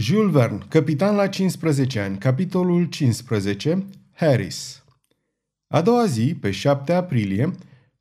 Jules 0.00 0.32
Verne, 0.32 0.58
capitan 0.68 1.14
la 1.14 1.26
15 1.26 2.00
ani, 2.00 2.18
capitolul 2.18 2.84
15, 2.84 3.86
Harris. 4.12 4.84
A 5.66 5.80
doua 5.80 6.06
zi, 6.06 6.34
pe 6.40 6.50
7 6.50 6.92
aprilie, 6.92 7.50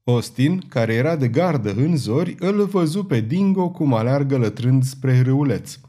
Austin, 0.04 0.60
care 0.68 0.94
era 0.94 1.16
de 1.16 1.28
gardă 1.28 1.74
în 1.74 1.98
zori, 1.98 2.36
îl 2.40 2.66
văzu 2.66 3.04
pe 3.04 3.20
Dingo 3.20 3.70
cum 3.70 3.94
aleargă 3.94 4.38
lătrând 4.38 4.84
spre 4.84 5.22
râuleț. 5.22 5.80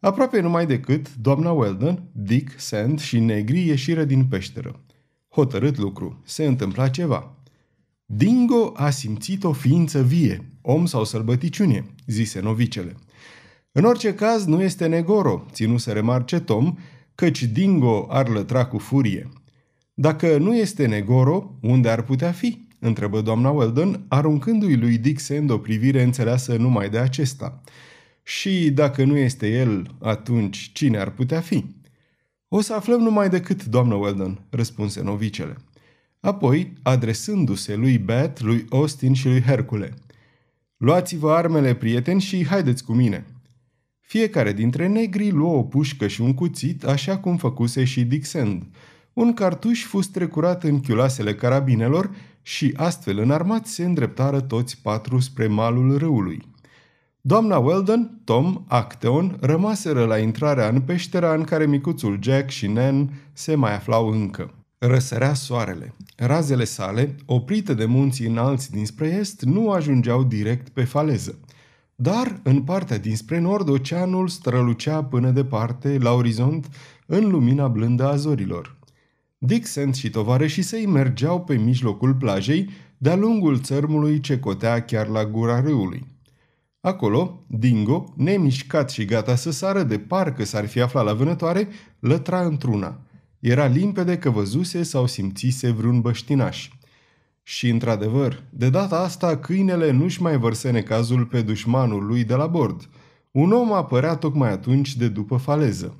Aproape 0.00 0.40
numai 0.40 0.66
decât, 0.66 1.16
doamna 1.16 1.50
Weldon, 1.50 2.02
Dick, 2.12 2.60
Sand 2.60 3.00
și 3.00 3.18
Negri 3.18 3.66
ieșiră 3.66 4.04
din 4.04 4.24
peșteră. 4.24 4.80
Hotărât 5.28 5.76
lucru, 5.76 6.22
se 6.24 6.44
întâmpla 6.44 6.88
ceva. 6.88 7.36
Dingo 8.04 8.72
a 8.76 8.90
simțit 8.90 9.44
o 9.44 9.52
ființă 9.52 10.02
vie, 10.02 10.52
om 10.60 10.86
sau 10.86 11.04
sălbăticiune, 11.04 11.94
zise 12.06 12.40
novicele. 12.40 12.96
În 13.72 13.84
orice 13.84 14.14
caz, 14.14 14.44
nu 14.44 14.62
este 14.62 14.86
Negoro, 14.86 15.46
ținu 15.52 15.76
să 15.76 15.92
remarce 15.92 16.40
Tom, 16.40 16.74
căci 17.14 17.42
Dingo 17.42 18.06
ar 18.10 18.28
lătra 18.28 18.66
cu 18.66 18.78
furie. 18.78 19.28
Dacă 19.94 20.36
nu 20.36 20.56
este 20.56 20.86
Negoro, 20.86 21.54
unde 21.60 21.88
ar 21.88 22.02
putea 22.02 22.32
fi? 22.32 22.66
întrebă 22.80 23.20
doamna 23.20 23.50
Weldon, 23.50 24.04
aruncându-i 24.08 24.76
lui 24.76 24.98
Dick 24.98 25.20
Sand 25.20 25.50
o 25.50 25.58
privire 25.58 26.02
înțeleasă 26.02 26.56
numai 26.56 26.90
de 26.90 26.98
acesta. 26.98 27.62
Și 28.22 28.70
dacă 28.70 29.04
nu 29.04 29.16
este 29.16 29.48
el, 29.48 29.96
atunci 30.00 30.70
cine 30.72 30.98
ar 30.98 31.10
putea 31.10 31.40
fi? 31.40 31.64
O 32.48 32.60
să 32.60 32.74
aflăm 32.74 33.00
numai 33.00 33.28
decât, 33.28 33.64
doamnă 33.64 33.94
Weldon, 33.94 34.40
răspunse 34.50 35.02
novicele. 35.02 35.56
Apoi, 36.20 36.72
adresându-se 36.82 37.74
lui 37.74 37.98
Beth, 37.98 38.40
lui 38.40 38.64
Austin 38.70 39.14
și 39.14 39.26
lui 39.26 39.42
Hercule. 39.42 39.94
Luați-vă 40.76 41.32
armele, 41.32 41.74
prieteni, 41.74 42.20
și 42.20 42.46
haideți 42.46 42.84
cu 42.84 42.92
mine. 42.92 43.26
Fiecare 44.08 44.52
dintre 44.52 44.86
negri 44.86 45.30
luă 45.30 45.56
o 45.56 45.62
pușcă 45.62 46.06
și 46.06 46.20
un 46.20 46.34
cuțit, 46.34 46.84
așa 46.84 47.18
cum 47.18 47.36
făcuse 47.36 47.84
și 47.84 48.04
Dixend. 48.04 48.62
Un 49.12 49.32
cartuș 49.32 49.84
fus 49.84 50.06
trecurat 50.06 50.64
în 50.64 50.80
chiulasele 50.80 51.34
carabinelor 51.34 52.10
și 52.42 52.74
astfel 52.76 53.18
înarmați 53.18 53.72
se 53.72 53.84
îndreptară 53.84 54.40
toți 54.40 54.80
patru 54.82 55.18
spre 55.18 55.46
malul 55.46 55.98
râului. 55.98 56.42
Doamna 57.20 57.58
Weldon, 57.58 58.20
Tom, 58.24 58.64
Acteon 58.68 59.36
rămaseră 59.40 60.04
la 60.04 60.18
intrarea 60.18 60.68
în 60.68 60.80
peștera 60.80 61.34
în 61.34 61.42
care 61.42 61.66
micuțul 61.66 62.18
Jack 62.22 62.50
și 62.50 62.66
Nan 62.66 63.10
se 63.32 63.54
mai 63.54 63.74
aflau 63.74 64.08
încă. 64.08 64.54
Răsărea 64.78 65.34
soarele. 65.34 65.94
Razele 66.16 66.64
sale, 66.64 67.14
oprite 67.26 67.74
de 67.74 67.84
munții 67.84 68.26
înalți 68.26 68.70
dinspre 68.70 69.06
est, 69.06 69.42
nu 69.42 69.70
ajungeau 69.70 70.24
direct 70.24 70.68
pe 70.68 70.84
faleză. 70.84 71.38
Dar, 72.00 72.40
în 72.42 72.62
partea 72.62 72.98
dinspre 72.98 73.38
nord, 73.38 73.68
oceanul 73.68 74.28
strălucea 74.28 75.04
până 75.04 75.30
departe, 75.30 75.98
la 75.98 76.12
orizont, 76.12 76.68
în 77.06 77.30
lumina 77.30 77.68
blândă 77.68 78.08
a 78.08 78.16
zorilor. 78.16 78.76
Dixon 79.38 79.92
și 79.92 80.10
tovarășii 80.10 80.62
săi 80.62 80.86
mergeau 80.86 81.40
pe 81.40 81.54
mijlocul 81.54 82.14
plajei, 82.14 82.70
de-a 82.98 83.16
lungul 83.16 83.60
țărmului 83.60 84.20
ce 84.20 84.38
cotea 84.38 84.84
chiar 84.84 85.06
la 85.06 85.26
gura 85.26 85.60
râului. 85.60 86.06
Acolo, 86.80 87.44
Dingo, 87.46 88.12
nemișcat 88.16 88.90
și 88.90 89.04
gata 89.04 89.34
să 89.34 89.50
sară 89.50 89.82
de 89.82 89.98
parcă 89.98 90.44
s-ar 90.44 90.66
fi 90.66 90.80
aflat 90.80 91.04
la 91.04 91.12
vânătoare, 91.12 91.68
lătra 91.98 92.40
într-una. 92.40 93.00
Era 93.38 93.66
limpede 93.66 94.18
că 94.18 94.30
văzuse 94.30 94.82
sau 94.82 95.06
simțise 95.06 95.70
vreun 95.70 96.00
băștinaș. 96.00 96.68
Și, 97.48 97.68
într-adevăr, 97.68 98.42
de 98.50 98.70
data 98.70 98.98
asta 98.98 99.36
câinele 99.36 99.90
nu-și 99.90 100.22
mai 100.22 100.38
vărse 100.38 100.70
necazul 100.70 101.24
pe 101.24 101.42
dușmanul 101.42 102.06
lui 102.06 102.24
de 102.24 102.34
la 102.34 102.46
bord. 102.46 102.88
Un 103.30 103.52
om 103.52 103.72
apărea 103.72 104.16
tocmai 104.16 104.50
atunci 104.50 104.96
de 104.96 105.08
după 105.08 105.36
faleză. 105.36 105.96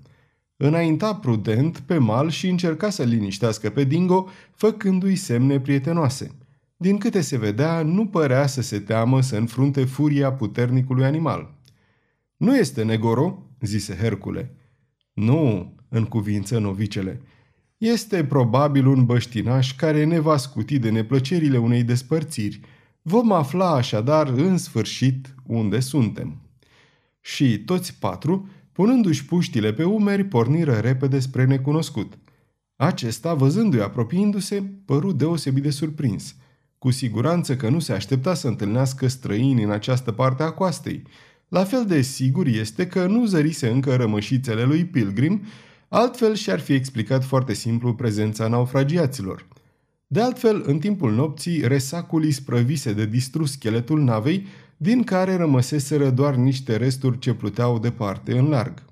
Înainta 0.56 1.14
prudent 1.14 1.78
pe 1.78 1.98
mal 1.98 2.30
și 2.30 2.48
încerca 2.48 2.90
să 2.90 3.02
liniștească 3.02 3.70
pe 3.70 3.84
Dingo, 3.84 4.28
făcându-i 4.54 5.16
semne 5.16 5.60
prietenoase. 5.60 6.30
Din 6.76 6.98
câte 6.98 7.20
se 7.20 7.38
vedea, 7.38 7.82
nu 7.82 8.06
părea 8.06 8.46
să 8.46 8.62
se 8.62 8.78
teamă 8.78 9.20
să 9.20 9.36
înfrunte 9.36 9.84
furia 9.84 10.32
puternicului 10.32 11.04
animal. 11.04 11.54
Nu 12.36 12.56
este 12.56 12.82
Negoro?" 12.82 13.42
zise 13.60 13.96
Hercule. 13.96 14.54
Nu," 15.12 15.74
în 15.88 16.04
cuvință 16.04 16.58
novicele. 16.58 17.20
Este 17.78 18.24
probabil 18.24 18.86
un 18.86 19.04
băștinaș 19.04 19.74
care 19.74 20.04
ne 20.04 20.18
va 20.18 20.36
scuti 20.36 20.78
de 20.78 20.90
neplăcerile 20.90 21.58
unei 21.58 21.82
despărțiri. 21.82 22.60
Vom 23.02 23.32
afla 23.32 23.70
așadar 23.70 24.28
în 24.28 24.56
sfârșit 24.56 25.34
unde 25.46 25.80
suntem. 25.80 26.40
Și 27.20 27.58
toți 27.58 27.98
patru, 27.98 28.48
punându-și 28.72 29.24
puștile 29.24 29.72
pe 29.72 29.84
umeri, 29.84 30.24
porniră 30.24 30.74
repede 30.74 31.18
spre 31.18 31.44
necunoscut. 31.44 32.18
Acesta, 32.76 33.34
văzându-i 33.34 33.80
apropiindu-se, 33.80 34.62
păru 34.84 35.12
deosebit 35.12 35.62
de 35.62 35.70
surprins. 35.70 36.34
Cu 36.78 36.90
siguranță 36.90 37.56
că 37.56 37.68
nu 37.68 37.78
se 37.78 37.92
aștepta 37.92 38.34
să 38.34 38.48
întâlnească 38.48 39.08
străini 39.08 39.62
în 39.62 39.70
această 39.70 40.12
parte 40.12 40.42
a 40.42 40.50
coastei. 40.50 41.02
La 41.48 41.64
fel 41.64 41.86
de 41.86 42.00
sigur 42.00 42.46
este 42.46 42.86
că 42.86 43.06
nu 43.06 43.26
zărise 43.26 43.68
încă 43.68 43.96
rămășițele 43.96 44.64
lui 44.64 44.84
Pilgrim 44.84 45.42
Altfel 45.90 46.34
și-ar 46.34 46.60
fi 46.60 46.72
explicat 46.72 47.24
foarte 47.24 47.52
simplu 47.52 47.94
prezența 47.94 48.48
naufragiaților. 48.48 49.46
De 50.06 50.20
altfel, 50.20 50.62
în 50.66 50.78
timpul 50.78 51.12
nopții, 51.12 51.66
resacul 51.66 52.22
îi 52.22 52.30
sprăvise 52.30 52.92
de 52.92 53.06
distrus 53.06 53.50
scheletul 53.50 54.02
navei, 54.02 54.46
din 54.76 55.04
care 55.04 55.36
rămăseseră 55.36 56.10
doar 56.10 56.34
niște 56.34 56.76
resturi 56.76 57.18
ce 57.18 57.32
pluteau 57.32 57.78
departe 57.78 58.38
în 58.38 58.48
larg. 58.48 58.82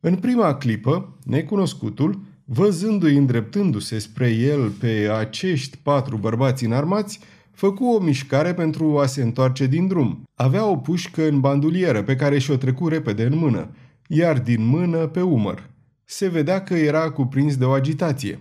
În 0.00 0.16
prima 0.16 0.54
clipă, 0.54 1.16
necunoscutul, 1.24 2.20
văzându-i 2.44 3.16
îndreptându-se 3.16 3.98
spre 3.98 4.30
el 4.30 4.68
pe 4.68 5.10
acești 5.18 5.78
patru 5.82 6.16
bărbați 6.16 6.64
înarmați, 6.64 7.20
făcu 7.50 7.84
o 7.84 7.98
mișcare 7.98 8.54
pentru 8.54 8.98
a 8.98 9.06
se 9.06 9.22
întoarce 9.22 9.66
din 9.66 9.86
drum. 9.86 10.22
Avea 10.34 10.66
o 10.66 10.76
pușcă 10.76 11.28
în 11.28 11.40
bandulieră 11.40 12.02
pe 12.02 12.16
care 12.16 12.38
și-o 12.38 12.56
trecu 12.56 12.88
repede 12.88 13.24
în 13.24 13.36
mână, 13.36 13.70
iar 14.06 14.38
din 14.40 14.64
mână 14.64 15.06
pe 15.06 15.20
umăr 15.20 15.70
se 16.12 16.28
vedea 16.28 16.62
că 16.62 16.74
era 16.74 17.10
cuprins 17.10 17.56
de 17.56 17.64
o 17.64 17.70
agitație. 17.70 18.40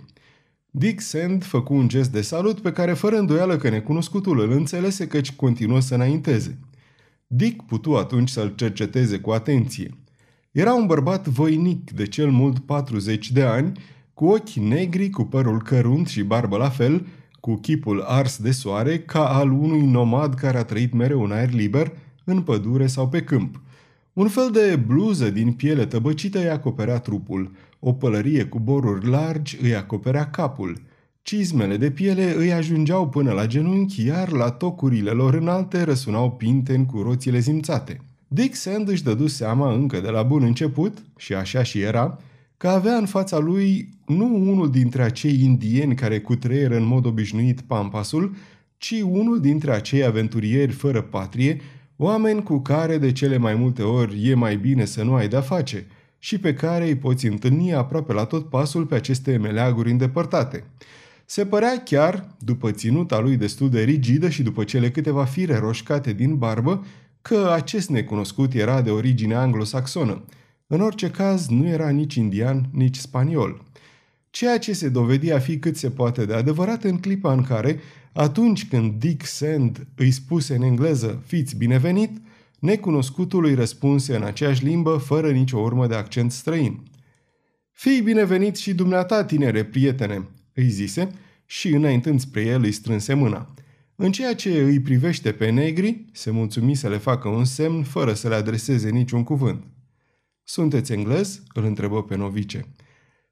Dick 0.72 1.02
Sand 1.02 1.44
făcu 1.44 1.74
un 1.74 1.88
gest 1.88 2.12
de 2.12 2.22
salut 2.22 2.59
pe 2.59 2.72
care 2.72 2.94
fără 2.94 3.18
îndoială 3.18 3.58
că 3.58 3.70
necunoscutul 3.70 4.40
îl 4.40 4.52
înțelese 4.52 5.08
căci 5.08 5.32
continuă 5.32 5.80
să 5.80 5.94
înainteze. 5.94 6.59
Dick 7.28 7.66
putu 7.66 7.96
atunci 7.96 8.30
să-l 8.30 8.54
cerceteze 8.56 9.18
cu 9.18 9.32
atenție. 9.32 9.98
Era 10.52 10.74
un 10.74 10.86
bărbat 10.86 11.28
voinic 11.28 11.92
de 11.92 12.08
cel 12.08 12.30
mult 12.30 12.59
40 12.59 13.32
de 13.32 13.44
ani, 13.44 13.80
cu 14.14 14.26
ochi 14.26 14.53
negri, 14.53 15.09
cu 15.09 15.24
părul 15.24 15.62
cărunt 15.62 16.08
și 16.08 16.22
barbă 16.22 16.58
la 16.58 16.70
fel, 16.70 17.08
cu 17.40 17.56
chipul 17.56 18.02
ars 18.02 18.38
de 18.38 18.52
soare, 18.52 19.00
ca 19.00 19.28
al 19.28 19.52
unui 19.52 19.86
nomad 19.86 20.34
care 20.34 20.58
a 20.58 20.64
trăit 20.64 20.94
mereu 20.94 21.24
în 21.24 21.32
aer 21.32 21.52
liber, 21.52 21.92
în 22.24 22.42
pădure 22.42 22.88
sau 22.88 23.09
pe 23.09 23.24
câmp– 23.24 23.62
un 24.13 24.27
fel 24.27 24.49
de 24.51 24.75
bluză 24.88 25.29
din 25.29 25.51
piele 25.51 25.85
tăbăcită 25.85 26.39
îi 26.39 26.49
acoperea 26.49 26.99
trupul, 26.99 27.51
o 27.79 27.94
pălărie 27.94 28.45
cu 28.45 28.59
boruri 28.59 29.09
largi 29.09 29.57
îi 29.61 29.75
acoperea 29.75 30.29
capul, 30.29 30.81
cizmele 31.22 31.77
de 31.77 31.91
piele 31.91 32.35
îi 32.38 32.53
ajungeau 32.53 33.09
până 33.09 33.31
la 33.31 33.45
genunchi, 33.45 34.05
iar 34.05 34.31
la 34.31 34.49
tocurile 34.49 35.11
lor 35.11 35.33
înalte 35.33 35.83
răsunau 35.83 36.31
pinteni 36.31 36.85
cu 36.85 37.01
roțile 37.01 37.39
zimțate. 37.39 38.01
Dick 38.27 38.55
Sand 38.55 38.89
își 38.89 39.03
dădu 39.03 39.27
seama 39.27 39.73
încă 39.73 39.99
de 39.99 40.09
la 40.09 40.23
bun 40.23 40.43
început, 40.43 40.97
și 41.17 41.33
așa 41.33 41.63
și 41.63 41.79
era, 41.79 42.19
că 42.57 42.67
avea 42.67 42.95
în 42.95 43.05
fața 43.05 43.38
lui 43.38 43.89
nu 44.05 44.25
unul 44.49 44.72
dintre 44.72 45.03
acei 45.03 45.43
indieni 45.43 45.95
care 45.95 46.19
cutreieră 46.19 46.75
în 46.75 46.83
mod 46.83 47.05
obișnuit 47.05 47.61
pampasul, 47.61 48.35
ci 48.78 49.01
unul 49.05 49.39
dintre 49.39 49.72
acei 49.72 50.03
aventurieri 50.03 50.72
fără 50.72 51.01
patrie 51.01 51.61
Oameni 52.03 52.44
cu 52.44 52.59
care 52.59 52.97
de 52.97 53.12
cele 53.12 53.38
mai 53.38 53.56
multe 53.56 53.81
ori 53.81 54.29
e 54.29 54.34
mai 54.34 54.57
bine 54.57 54.85
să 54.85 55.03
nu 55.03 55.13
ai 55.13 55.28
de-a 55.28 55.41
face 55.41 55.88
și 56.19 56.39
pe 56.39 56.53
care 56.53 56.85
îi 56.85 56.96
poți 56.96 57.26
întâlni 57.26 57.73
aproape 57.73 58.14
la 58.14 58.26
tot 58.26 58.49
pasul 58.49 58.85
pe 58.85 58.96
aceste 58.96 59.37
meleaguri 59.37 59.91
îndepărtate. 59.91 60.64
Se 61.26 61.46
părea 61.46 61.81
chiar, 61.84 62.28
după 62.40 62.72
ținuta 62.72 63.20
lui 63.20 63.37
destul 63.37 63.70
de 63.70 63.81
rigidă 63.84 64.29
și 64.29 64.43
după 64.43 64.64
cele 64.64 64.91
câteva 64.91 65.26
fire 65.26 65.58
roșcate 65.58 66.14
din 66.14 66.37
barbă, 66.37 66.85
că 67.22 67.52
acest 67.53 67.90
necunoscut 67.90 68.53
era 68.53 68.81
de 68.81 68.90
origine 68.90 69.35
anglosaxonă. 69.35 70.23
În 70.67 70.81
orice 70.81 71.09
caz, 71.09 71.47
nu 71.47 71.67
era 71.67 71.90
nici 71.90 72.16
indian, 72.16 72.70
nici 72.72 72.97
spaniol. 72.97 73.64
Ceea 74.29 74.59
ce 74.59 74.73
se 74.73 74.90
dovedi 74.90 75.31
a 75.31 75.40
fi 75.40 75.59
cât 75.59 75.78
se 75.78 75.90
poate 75.90 76.26
de 76.26 76.34
adevărat 76.34 76.84
în 76.84 76.97
clipa 76.97 77.34
în 77.34 77.43
care 77.43 77.79
atunci 78.13 78.67
când 78.67 78.99
Dick 78.99 79.25
Sand 79.25 79.87
îi 79.96 80.11
spuse 80.11 80.55
în 80.55 80.61
engleză, 80.61 81.23
fiți 81.25 81.55
binevenit, 81.55 82.22
necunoscutul 82.59 83.46
îi 83.46 83.53
răspunse 83.53 84.16
în 84.16 84.23
aceeași 84.23 84.63
limbă, 84.63 84.97
fără 84.97 85.31
nicio 85.31 85.59
urmă 85.59 85.87
de 85.87 85.96
accent 85.96 86.31
străin. 86.31 86.84
Fii 87.72 88.02
binevenit 88.02 88.55
și 88.55 88.73
dumneata, 88.73 89.23
tinere 89.23 89.63
prietene, 89.63 90.28
îi 90.53 90.69
zise 90.69 91.11
și 91.46 91.67
înaintând 91.67 92.19
spre 92.19 92.41
el 92.41 92.63
îi 92.63 92.72
strânse 92.72 93.13
mâna. 93.13 93.53
În 93.96 94.11
ceea 94.11 94.35
ce 94.35 94.61
îi 94.61 94.79
privește 94.79 95.31
pe 95.31 95.49
negri, 95.49 96.05
se 96.11 96.31
mulțumi 96.31 96.75
să 96.75 96.90
le 96.90 96.97
facă 96.97 97.28
un 97.28 97.46
semn 97.46 97.84
fără 97.84 98.14
să 98.14 98.28
le 98.28 98.35
adreseze 98.35 98.90
niciun 98.90 99.23
cuvânt. 99.23 99.64
Sunteți 100.43 100.91
englez? 100.91 101.43
îl 101.53 101.66
întrebă 101.66 102.03
pe 102.03 102.16
novice. 102.16 102.66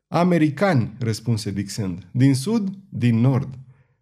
Americani, 0.07 0.93
răspunse 0.99 1.51
Dixon. 1.51 2.09
Din 2.11 2.35
sud, 2.35 2.69
din 2.89 3.19
nord. 3.19 3.49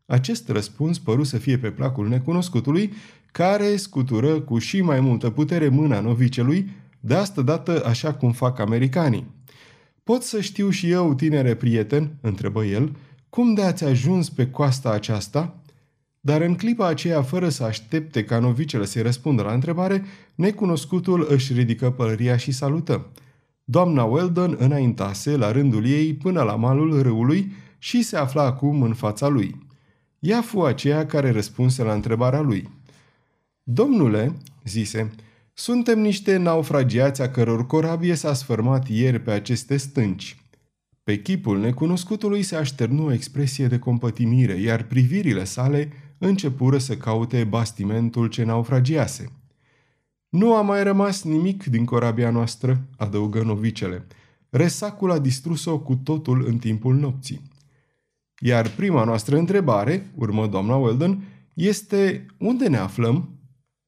Acest 0.08 0.50
răspuns 0.50 1.00
păru 1.00 1.24
să 1.24 1.38
fie 1.38 1.58
pe 1.58 1.70
placul 1.70 2.08
necunoscutului, 2.08 2.94
care 3.32 3.76
scutură 3.76 4.40
cu 4.40 4.58
și 4.58 4.82
mai 4.82 5.00
multă 5.00 5.30
putere 5.30 5.68
mâna 5.68 6.00
novicelui, 6.00 6.70
de 7.00 7.14
asta 7.14 7.42
dată 7.42 7.86
așa 7.86 8.14
cum 8.14 8.32
fac 8.32 8.60
americanii. 8.60 9.28
Pot 10.04 10.24
să 10.24 10.42
știu 10.42 10.70
și 10.70 10.90
eu, 10.90 11.14
tinere 11.14 11.56
prieten?" 11.56 12.10
întrebă 12.22 12.66
el, 12.66 12.96
cum 13.30 13.54
de 13.54 13.62
ați 13.62 13.84
ajuns 13.84 14.30
pe 14.30 14.48
coasta 14.48 14.90
aceasta?" 14.90 15.62
Dar 16.20 16.42
în 16.42 16.56
clipa 16.56 16.88
aceea, 16.88 17.22
fără 17.22 17.50
să 17.50 17.64
aștepte 17.64 18.24
ca 18.24 18.40
novicele 18.40 18.86
să-i 18.86 19.02
răspundă 19.02 19.42
la 19.42 19.54
întrebare, 19.54 20.06
necunoscutul 20.36 21.28
își 21.30 21.54
ridică 21.54 21.92
pălăria 21.92 22.38
și 22.38 22.52
salută. 22.52 23.06
Doamna 23.64 24.04
Weldon 24.04 24.56
înaintase 24.60 25.38
la 25.38 25.52
rândul 25.52 25.86
ei 25.86 26.14
până 26.14 26.42
la 26.42 26.56
malul 26.56 27.02
râului 27.02 27.52
și 27.78 28.04
se 28.04 28.18
afla 28.18 28.44
acum 28.44 28.82
în 28.82 28.94
fața 28.94 29.28
lui. 29.28 29.67
Ea 30.20 30.42
fu 30.42 30.62
aceea 30.62 31.06
care 31.06 31.32
răspunse 31.32 31.84
la 31.84 31.94
întrebarea 31.94 32.42
lui. 32.42 32.70
Domnule, 33.64 34.38
zise, 34.66 35.12
suntem 35.54 36.00
niște 36.00 36.38
naufragiați 36.38 37.22
a 37.22 37.32
căror 37.32 37.66
corabie 37.66 38.16
s-a 38.16 38.34
sfârmat 38.34 38.90
ieri 38.90 39.20
pe 39.20 39.32
aceste 39.32 39.78
stânci. 39.78 40.42
Pe 41.04 41.22
chipul 41.22 41.60
necunoscutului 41.60 42.44
se 42.44 42.56
așternu 42.56 43.06
o 43.06 43.14
expresie 43.14 43.68
de 43.68 43.80
compătimire, 43.80 44.54
iar 44.54 44.84
privirile 44.84 45.44
sale 45.44 45.92
începură 46.18 46.78
să 46.78 46.98
caute 46.98 47.44
bastimentul 47.44 48.28
ce 48.28 48.44
naufragiase. 48.44 49.32
Nu 50.30 50.56
a 50.56 50.62
mai 50.62 50.84
rămas 50.84 51.24
nimic 51.24 51.64
din 51.64 51.86
corabia 51.86 52.30
noastră, 52.30 52.88
adăugă 52.98 53.42
novicele. 53.42 54.08
Resacul 54.50 55.12
a 55.12 55.20
distrus-o 55.20 55.80
cu 55.80 55.96
totul 55.96 56.46
în 56.48 56.58
timpul 56.58 56.96
nopții. 56.96 57.42
Iar 58.40 58.70
prima 58.70 59.04
noastră 59.04 59.38
întrebare, 59.38 60.12
urmă 60.16 60.48
doamna 60.48 60.76
Weldon, 60.76 61.24
este 61.54 62.26
unde 62.38 62.68
ne 62.68 62.78
aflăm? 62.78 63.30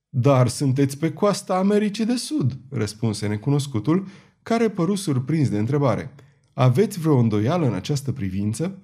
Dar 0.09 0.47
sunteți 0.47 0.97
pe 0.97 1.13
coasta 1.13 1.55
Americii 1.55 2.05
de 2.05 2.15
Sud, 2.15 2.59
răspunse 2.69 3.27
necunoscutul, 3.27 4.07
care 4.43 4.69
păru 4.69 4.95
surprins 4.95 5.49
de 5.49 5.57
întrebare. 5.57 6.15
Aveți 6.53 6.99
vreo 6.99 7.17
îndoială 7.17 7.67
în 7.67 7.73
această 7.73 8.11
privință? 8.11 8.81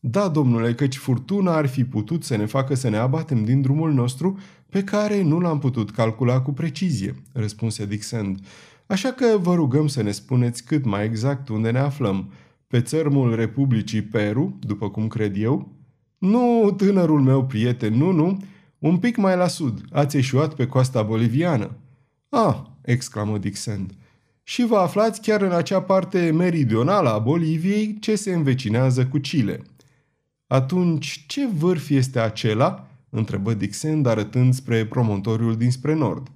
Da, 0.00 0.28
domnule, 0.28 0.74
căci 0.74 0.96
furtuna 0.96 1.56
ar 1.56 1.66
fi 1.66 1.84
putut 1.84 2.24
să 2.24 2.36
ne 2.36 2.46
facă 2.46 2.74
să 2.74 2.88
ne 2.88 2.96
abatem 2.96 3.44
din 3.44 3.60
drumul 3.60 3.92
nostru 3.92 4.38
pe 4.70 4.84
care 4.84 5.22
nu 5.22 5.40
l-am 5.40 5.58
putut 5.58 5.90
calcula 5.90 6.40
cu 6.40 6.52
precizie, 6.52 7.14
răspunse 7.32 7.86
Dixon. 7.86 8.40
Așa 8.86 9.12
că 9.12 9.38
vă 9.40 9.54
rugăm 9.54 9.86
să 9.86 10.02
ne 10.02 10.10
spuneți 10.10 10.64
cât 10.64 10.84
mai 10.84 11.04
exact 11.04 11.48
unde 11.48 11.70
ne 11.70 11.78
aflăm. 11.78 12.32
Pe 12.68 12.80
țărmul 12.80 13.34
Republicii 13.34 14.02
Peru, 14.02 14.58
după 14.60 14.90
cum 14.90 15.08
cred 15.08 15.36
eu? 15.36 15.72
Nu, 16.18 16.74
tânărul 16.76 17.20
meu 17.20 17.46
prieten, 17.46 17.94
nu, 17.94 18.10
nu, 18.10 18.38
un 18.78 18.98
pic 18.98 19.16
mai 19.16 19.36
la 19.36 19.46
sud, 19.46 19.84
ați 19.92 20.16
eșuat 20.16 20.54
pe 20.54 20.66
coasta 20.66 21.02
boliviană. 21.02 21.76
Ah, 22.28 22.56
exclamă 22.82 23.38
Dixon. 23.38 23.86
Și 24.42 24.64
vă 24.64 24.76
aflați 24.76 25.20
chiar 25.20 25.42
în 25.42 25.52
acea 25.52 25.82
parte 25.82 26.30
meridională 26.30 27.12
a 27.12 27.18
Boliviei 27.18 27.98
ce 27.98 28.16
se 28.16 28.34
învecinează 28.34 29.06
cu 29.06 29.18
Chile. 29.18 29.62
Atunci, 30.46 31.24
ce 31.26 31.46
vârf 31.46 31.90
este 31.90 32.18
acela?" 32.18 32.88
întrebă 33.10 33.54
Dixon, 33.54 34.06
arătând 34.06 34.54
spre 34.54 34.86
promontoriul 34.86 35.56
dinspre 35.56 35.94
nord. 35.94 36.28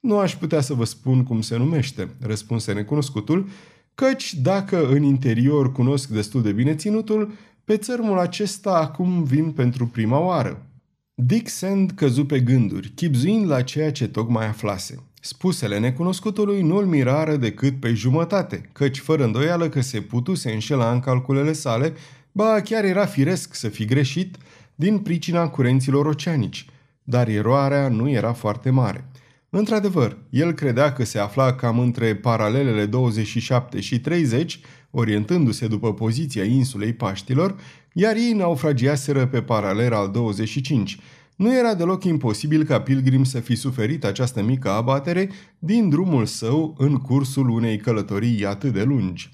Nu 0.00 0.18
aș 0.18 0.36
putea 0.36 0.60
să 0.60 0.74
vă 0.74 0.84
spun 0.84 1.24
cum 1.24 1.40
se 1.40 1.56
numește, 1.56 2.08
răspunse 2.20 2.72
necunoscutul, 2.72 3.48
căci 3.96 4.34
dacă 4.34 4.88
în 4.88 5.02
interior 5.02 5.72
cunosc 5.72 6.08
destul 6.08 6.42
de 6.42 6.52
bine 6.52 6.74
ținutul, 6.74 7.32
pe 7.64 7.76
țărmul 7.76 8.18
acesta 8.18 8.70
acum 8.70 9.22
vin 9.22 9.50
pentru 9.50 9.86
prima 9.86 10.18
oară. 10.18 10.66
Dick 11.14 11.48
Sand 11.48 11.90
căzu 11.90 12.24
pe 12.24 12.40
gânduri, 12.40 12.88
chipzuind 12.88 13.48
la 13.48 13.62
ceea 13.62 13.92
ce 13.92 14.08
tocmai 14.08 14.46
aflase. 14.46 15.02
Spusele 15.20 15.78
necunoscutului 15.78 16.62
nu-l 16.62 16.84
mirară 16.84 17.36
decât 17.36 17.80
pe 17.80 17.92
jumătate, 17.92 18.68
căci 18.72 18.98
fără 18.98 19.24
îndoială 19.24 19.68
că 19.68 19.80
se 19.80 20.00
putuse 20.00 20.52
înșela 20.52 20.92
în 20.92 21.00
calculele 21.00 21.52
sale, 21.52 21.92
ba 22.32 22.60
chiar 22.60 22.84
era 22.84 23.06
firesc 23.06 23.54
să 23.54 23.68
fi 23.68 23.84
greșit 23.84 24.36
din 24.74 24.98
pricina 24.98 25.48
curenților 25.48 26.06
oceanici, 26.06 26.66
dar 27.02 27.28
eroarea 27.28 27.88
nu 27.88 28.10
era 28.10 28.32
foarte 28.32 28.70
mare. 28.70 29.10
Într-adevăr, 29.50 30.16
el 30.30 30.52
credea 30.52 30.92
că 30.92 31.04
se 31.04 31.18
afla 31.18 31.54
cam 31.54 31.78
între 31.78 32.14
paralelele 32.14 32.86
27 32.86 33.80
și 33.80 34.00
30, 34.00 34.60
orientându-se 34.90 35.66
după 35.66 35.94
poziția 35.94 36.44
insulei 36.44 36.92
Paștilor, 36.92 37.56
iar 37.92 38.16
ei 38.16 38.32
naufragiaseră 38.32 39.26
pe 39.26 39.42
paralel 39.42 39.92
al 39.92 40.10
25. 40.10 40.98
Nu 41.36 41.56
era 41.56 41.74
deloc 41.74 42.04
imposibil 42.04 42.64
ca 42.64 42.80
Pilgrim 42.80 43.24
să 43.24 43.40
fi 43.40 43.54
suferit 43.54 44.04
această 44.04 44.42
mică 44.42 44.70
abatere 44.70 45.30
din 45.58 45.88
drumul 45.88 46.26
său 46.26 46.74
în 46.78 46.96
cursul 46.96 47.48
unei 47.48 47.76
călătorii 47.76 48.46
atât 48.46 48.72
de 48.72 48.82
lungi. 48.82 49.30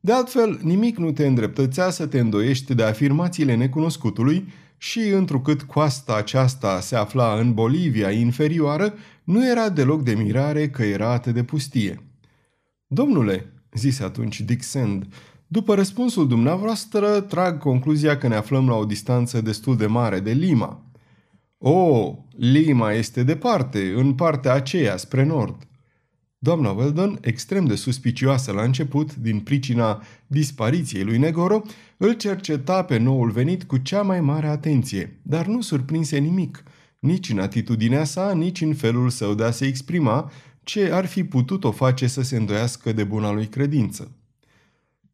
De 0.00 0.12
altfel, 0.12 0.60
nimic 0.62 0.96
nu 0.96 1.12
te 1.12 1.26
îndreptățea 1.26 1.90
să 1.90 2.06
te 2.06 2.18
îndoiești 2.18 2.74
de 2.74 2.82
afirmațiile 2.82 3.54
necunoscutului 3.54 4.48
și, 4.78 5.00
întrucât 5.00 5.62
coasta 5.62 6.16
aceasta 6.16 6.80
se 6.80 6.96
afla 6.96 7.34
în 7.38 7.54
Bolivia 7.54 8.10
inferioară, 8.10 8.94
nu 9.24 9.50
era 9.50 9.68
deloc 9.68 10.02
de 10.02 10.14
mirare 10.14 10.70
că 10.70 10.82
era 10.82 11.12
atât 11.12 11.34
de 11.34 11.44
pustie. 11.44 12.02
Domnule, 12.86 13.52
zise 13.72 14.04
atunci 14.04 14.40
Dick 14.40 14.62
Sand, 14.62 15.14
după 15.46 15.74
răspunsul 15.74 16.28
dumneavoastră, 16.28 17.20
trag 17.20 17.58
concluzia 17.58 18.18
că 18.18 18.28
ne 18.28 18.34
aflăm 18.34 18.68
la 18.68 18.74
o 18.74 18.84
distanță 18.84 19.40
destul 19.40 19.76
de 19.76 19.86
mare 19.86 20.20
de 20.20 20.32
Lima. 20.32 20.84
O, 21.58 22.14
Lima 22.36 22.92
este 22.92 23.22
departe, 23.22 23.92
în 23.96 24.14
partea 24.14 24.52
aceea, 24.52 24.96
spre 24.96 25.24
nord. 25.24 25.66
Doamna 26.38 26.70
Weldon, 26.70 27.18
extrem 27.20 27.64
de 27.64 27.74
suspicioasă 27.74 28.52
la 28.52 28.62
început, 28.62 29.14
din 29.16 29.40
pricina 29.40 30.02
dispariției 30.26 31.04
lui 31.04 31.18
Negoro, 31.18 31.62
îl 31.96 32.12
cerceta 32.12 32.84
pe 32.84 32.98
noul 32.98 33.30
venit 33.30 33.64
cu 33.64 33.76
cea 33.76 34.02
mai 34.02 34.20
mare 34.20 34.46
atenție, 34.46 35.20
dar 35.22 35.46
nu 35.46 35.60
surprinse 35.60 36.18
nimic, 36.18 36.62
nici 37.02 37.30
în 37.30 37.38
atitudinea 37.38 38.04
sa, 38.04 38.32
nici 38.32 38.60
în 38.60 38.74
felul 38.74 39.10
său 39.10 39.34
de 39.34 39.44
a 39.44 39.50
se 39.50 39.66
exprima, 39.66 40.30
ce 40.62 40.92
ar 40.92 41.06
fi 41.06 41.24
putut 41.24 41.64
o 41.64 41.70
face 41.70 42.06
să 42.06 42.22
se 42.22 42.36
îndoiască 42.36 42.92
de 42.92 43.04
buna 43.04 43.32
lui 43.32 43.46
credință. 43.46 44.10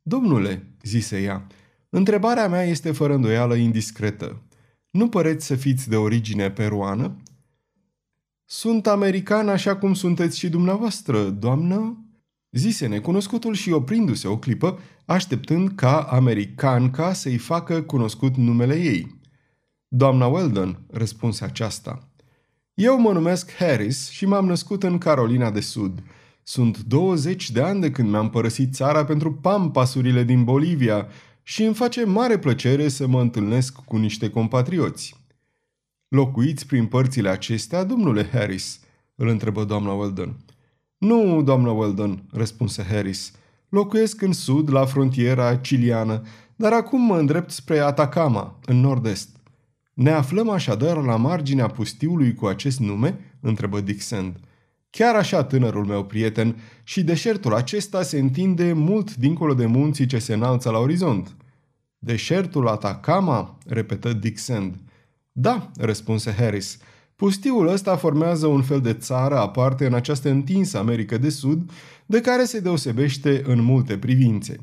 Domnule, 0.03 0.67
zise 0.83 1.23
ea, 1.23 1.47
întrebarea 1.89 2.49
mea 2.49 2.63
este 2.63 2.93
fără 2.93 3.15
îndoială 3.15 3.55
indiscretă. 3.55 4.43
Nu 4.91 5.09
păreți 5.09 5.47
să 5.47 5.55
fiți 5.55 5.89
de 5.89 5.97
origine 5.97 6.51
peruană? 6.51 7.17
Sunt 8.45 8.87
american 8.87 9.49
așa 9.49 9.77
cum 9.77 9.95
sunteți 9.95 10.39
și 10.39 10.49
dumneavoastră, 10.49 11.31
doamnă?" 11.31 12.03
Zise 12.51 12.87
necunoscutul 12.87 13.55
și 13.55 13.71
oprindu-se 13.71 14.29
o 14.29 14.39
clipă, 14.39 14.79
așteptând 15.05 15.73
ca 15.75 16.01
americanca 16.01 17.13
să-i 17.13 17.37
facă 17.37 17.83
cunoscut 17.83 18.37
numele 18.37 18.75
ei. 18.75 19.18
Doamna 19.91 20.27
Weldon, 20.27 20.81
răspunse 20.91 21.45
aceasta. 21.45 22.09
Eu 22.75 23.01
mă 23.01 23.13
numesc 23.13 23.55
Harris 23.55 24.09
și 24.09 24.27
m-am 24.27 24.47
născut 24.47 24.83
în 24.83 24.99
Carolina 24.99 25.51
de 25.51 25.61
Sud. 25.61 26.03
Sunt 26.43 26.79
20 26.79 27.51
de 27.51 27.63
ani 27.63 27.81
de 27.81 27.91
când 27.91 28.09
mi-am 28.09 28.31
părăsit 28.31 28.75
țara 28.75 29.05
pentru 29.05 29.33
pampasurile 29.33 30.23
din 30.23 30.45
Bolivia 30.45 31.07
și 31.43 31.63
îmi 31.63 31.75
face 31.75 32.05
mare 32.05 32.39
plăcere 32.39 32.89
să 32.89 33.07
mă 33.07 33.21
întâlnesc 33.21 33.77
cu 33.85 33.97
niște 33.97 34.31
compatrioți. 34.31 35.17
Locuiți 36.09 36.67
prin 36.67 36.87
părțile 36.87 37.29
acestea, 37.29 37.85
domnule 37.85 38.29
Harris?" 38.33 38.81
îl 39.15 39.29
întrebă 39.29 39.65
doamna 39.65 39.93
Weldon. 39.93 40.37
Nu, 40.99 41.43
doamna 41.43 41.71
Weldon," 41.71 42.25
răspunse 42.33 42.83
Harris. 42.83 43.33
Locuiesc 43.69 44.23
în 44.23 44.33
sud, 44.33 44.71
la 44.73 44.85
frontiera 44.85 45.57
ciliană, 45.57 46.23
dar 46.57 46.73
acum 46.73 47.01
mă 47.01 47.19
îndrept 47.19 47.51
spre 47.51 47.79
Atacama, 47.79 48.59
în 48.65 48.81
nord-est. 48.81 49.38
Ne 49.99 50.11
aflăm 50.11 50.49
așadar 50.49 50.97
la 50.97 51.17
marginea 51.17 51.67
pustiului 51.67 52.35
cu 52.35 52.47
acest 52.47 52.81
nume?" 52.81 53.19
întrebă 53.41 53.81
Dick 53.81 54.01
Sand. 54.01 54.37
Chiar 54.91 55.15
așa, 55.15 55.45
tânărul 55.45 55.85
meu 55.85 56.05
prieten, 56.05 56.57
și 56.83 57.03
deșertul 57.03 57.55
acesta 57.55 58.03
se 58.03 58.19
întinde 58.19 58.73
mult 58.73 59.17
dincolo 59.17 59.55
de 59.55 59.67
munții 59.67 60.07
ce 60.07 60.19
se 60.19 60.35
înalță 60.35 60.71
la 60.71 60.79
orizont. 60.79 61.37
Deșertul 61.99 62.69
Atacama? 62.69 63.59
repetă 63.67 64.13
Dick 64.13 64.39
Sand. 64.39 64.77
Da, 65.33 65.71
răspunse 65.77 66.33
Harris. 66.33 66.79
Pustiul 67.17 67.67
ăsta 67.67 67.97
formează 67.97 68.47
un 68.47 68.63
fel 68.63 68.81
de 68.81 68.93
țară 68.93 69.39
aparte 69.39 69.87
în 69.87 69.95
această 69.95 70.31
întinsă 70.31 70.79
Americă 70.79 71.19
de 71.19 71.29
Sud, 71.29 71.71
de 72.07 72.21
care 72.21 72.45
se 72.45 72.61
deosebește 72.61 73.43
în 73.45 73.63
multe 73.63 73.99
privințe. 73.99 74.57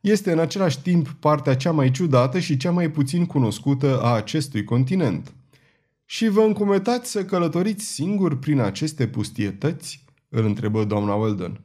Este 0.00 0.32
în 0.32 0.38
același 0.38 0.80
timp 0.82 1.08
partea 1.08 1.56
cea 1.56 1.70
mai 1.70 1.90
ciudată 1.90 2.38
și 2.38 2.56
cea 2.56 2.70
mai 2.70 2.90
puțin 2.90 3.26
cunoscută 3.26 4.00
a 4.02 4.14
acestui 4.14 4.64
continent. 4.64 5.32
Și 6.04 6.28
vă 6.28 6.40
încumetați 6.40 7.10
să 7.10 7.24
călătoriți 7.24 7.84
singur 7.84 8.38
prin 8.38 8.60
aceste 8.60 9.06
pustietăți? 9.06 10.04
îl 10.30 10.44
întrebă 10.44 10.84
doamna 10.84 11.14
Weldon. 11.14 11.60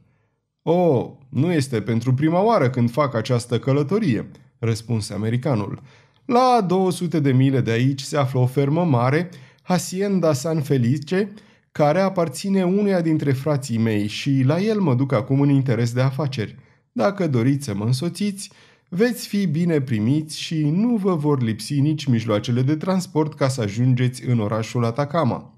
Oh, 0.62 1.10
nu 1.28 1.52
este 1.52 1.80
pentru 1.80 2.14
prima 2.14 2.42
oară 2.42 2.70
când 2.70 2.90
fac 2.90 3.14
această 3.14 3.58
călătorie, 3.58 4.30
răspunse 4.58 5.14
americanul. 5.14 5.80
La 6.24 6.64
200 6.66 7.20
de 7.20 7.32
mile 7.32 7.60
de 7.60 7.70
aici 7.70 8.00
se 8.00 8.16
află 8.16 8.40
o 8.40 8.46
fermă 8.46 8.84
mare, 8.84 9.28
Hacienda 9.62 10.32
San 10.32 10.62
Felice, 10.62 11.32
care 11.72 12.00
aparține 12.00 12.64
unuia 12.64 13.00
dintre 13.00 13.32
frații 13.32 13.78
mei 13.78 14.06
și 14.06 14.42
la 14.46 14.60
el 14.60 14.80
mă 14.80 14.94
duc 14.94 15.12
acum 15.12 15.40
în 15.40 15.48
interes 15.48 15.92
de 15.92 16.00
afaceri. 16.00 16.56
Dacă 16.96 17.26
doriți 17.26 17.64
să 17.64 17.74
mă 17.74 17.84
însoțiți, 17.84 18.50
veți 18.88 19.26
fi 19.26 19.46
bine 19.46 19.80
primiți 19.80 20.40
și 20.40 20.64
nu 20.64 20.96
vă 20.96 21.14
vor 21.14 21.42
lipsi 21.42 21.80
nici 21.80 22.04
mijloacele 22.04 22.62
de 22.62 22.76
transport 22.76 23.34
ca 23.34 23.48
să 23.48 23.60
ajungeți 23.60 24.24
în 24.24 24.40
orașul 24.40 24.84
Atacama. 24.84 25.54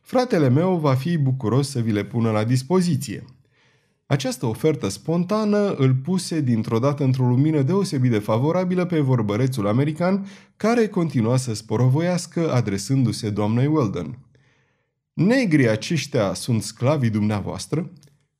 Fratele 0.00 0.48
meu 0.48 0.76
va 0.76 0.94
fi 0.94 1.18
bucuros 1.18 1.70
să 1.70 1.80
vi 1.80 1.92
le 1.92 2.04
pună 2.04 2.30
la 2.30 2.44
dispoziție. 2.44 3.24
Această 4.06 4.46
ofertă 4.46 4.88
spontană 4.88 5.74
îl 5.74 5.94
puse 5.94 6.40
dintr-o 6.40 6.78
dată 6.78 7.04
într-o 7.04 7.26
lumină 7.26 7.62
deosebit 7.62 8.10
de 8.10 8.18
favorabilă 8.18 8.84
pe 8.84 9.00
vorbărețul 9.00 9.66
american, 9.66 10.26
care 10.56 10.86
continua 10.86 11.36
să 11.36 11.54
sporovoiască 11.54 12.52
adresându-se 12.52 13.30
doamnei 13.30 13.66
Weldon. 13.66 14.18
Negrii 15.12 15.68
aceștia 15.68 16.34
sunt 16.34 16.62
sclavii 16.62 17.10
dumneavoastră? 17.10 17.90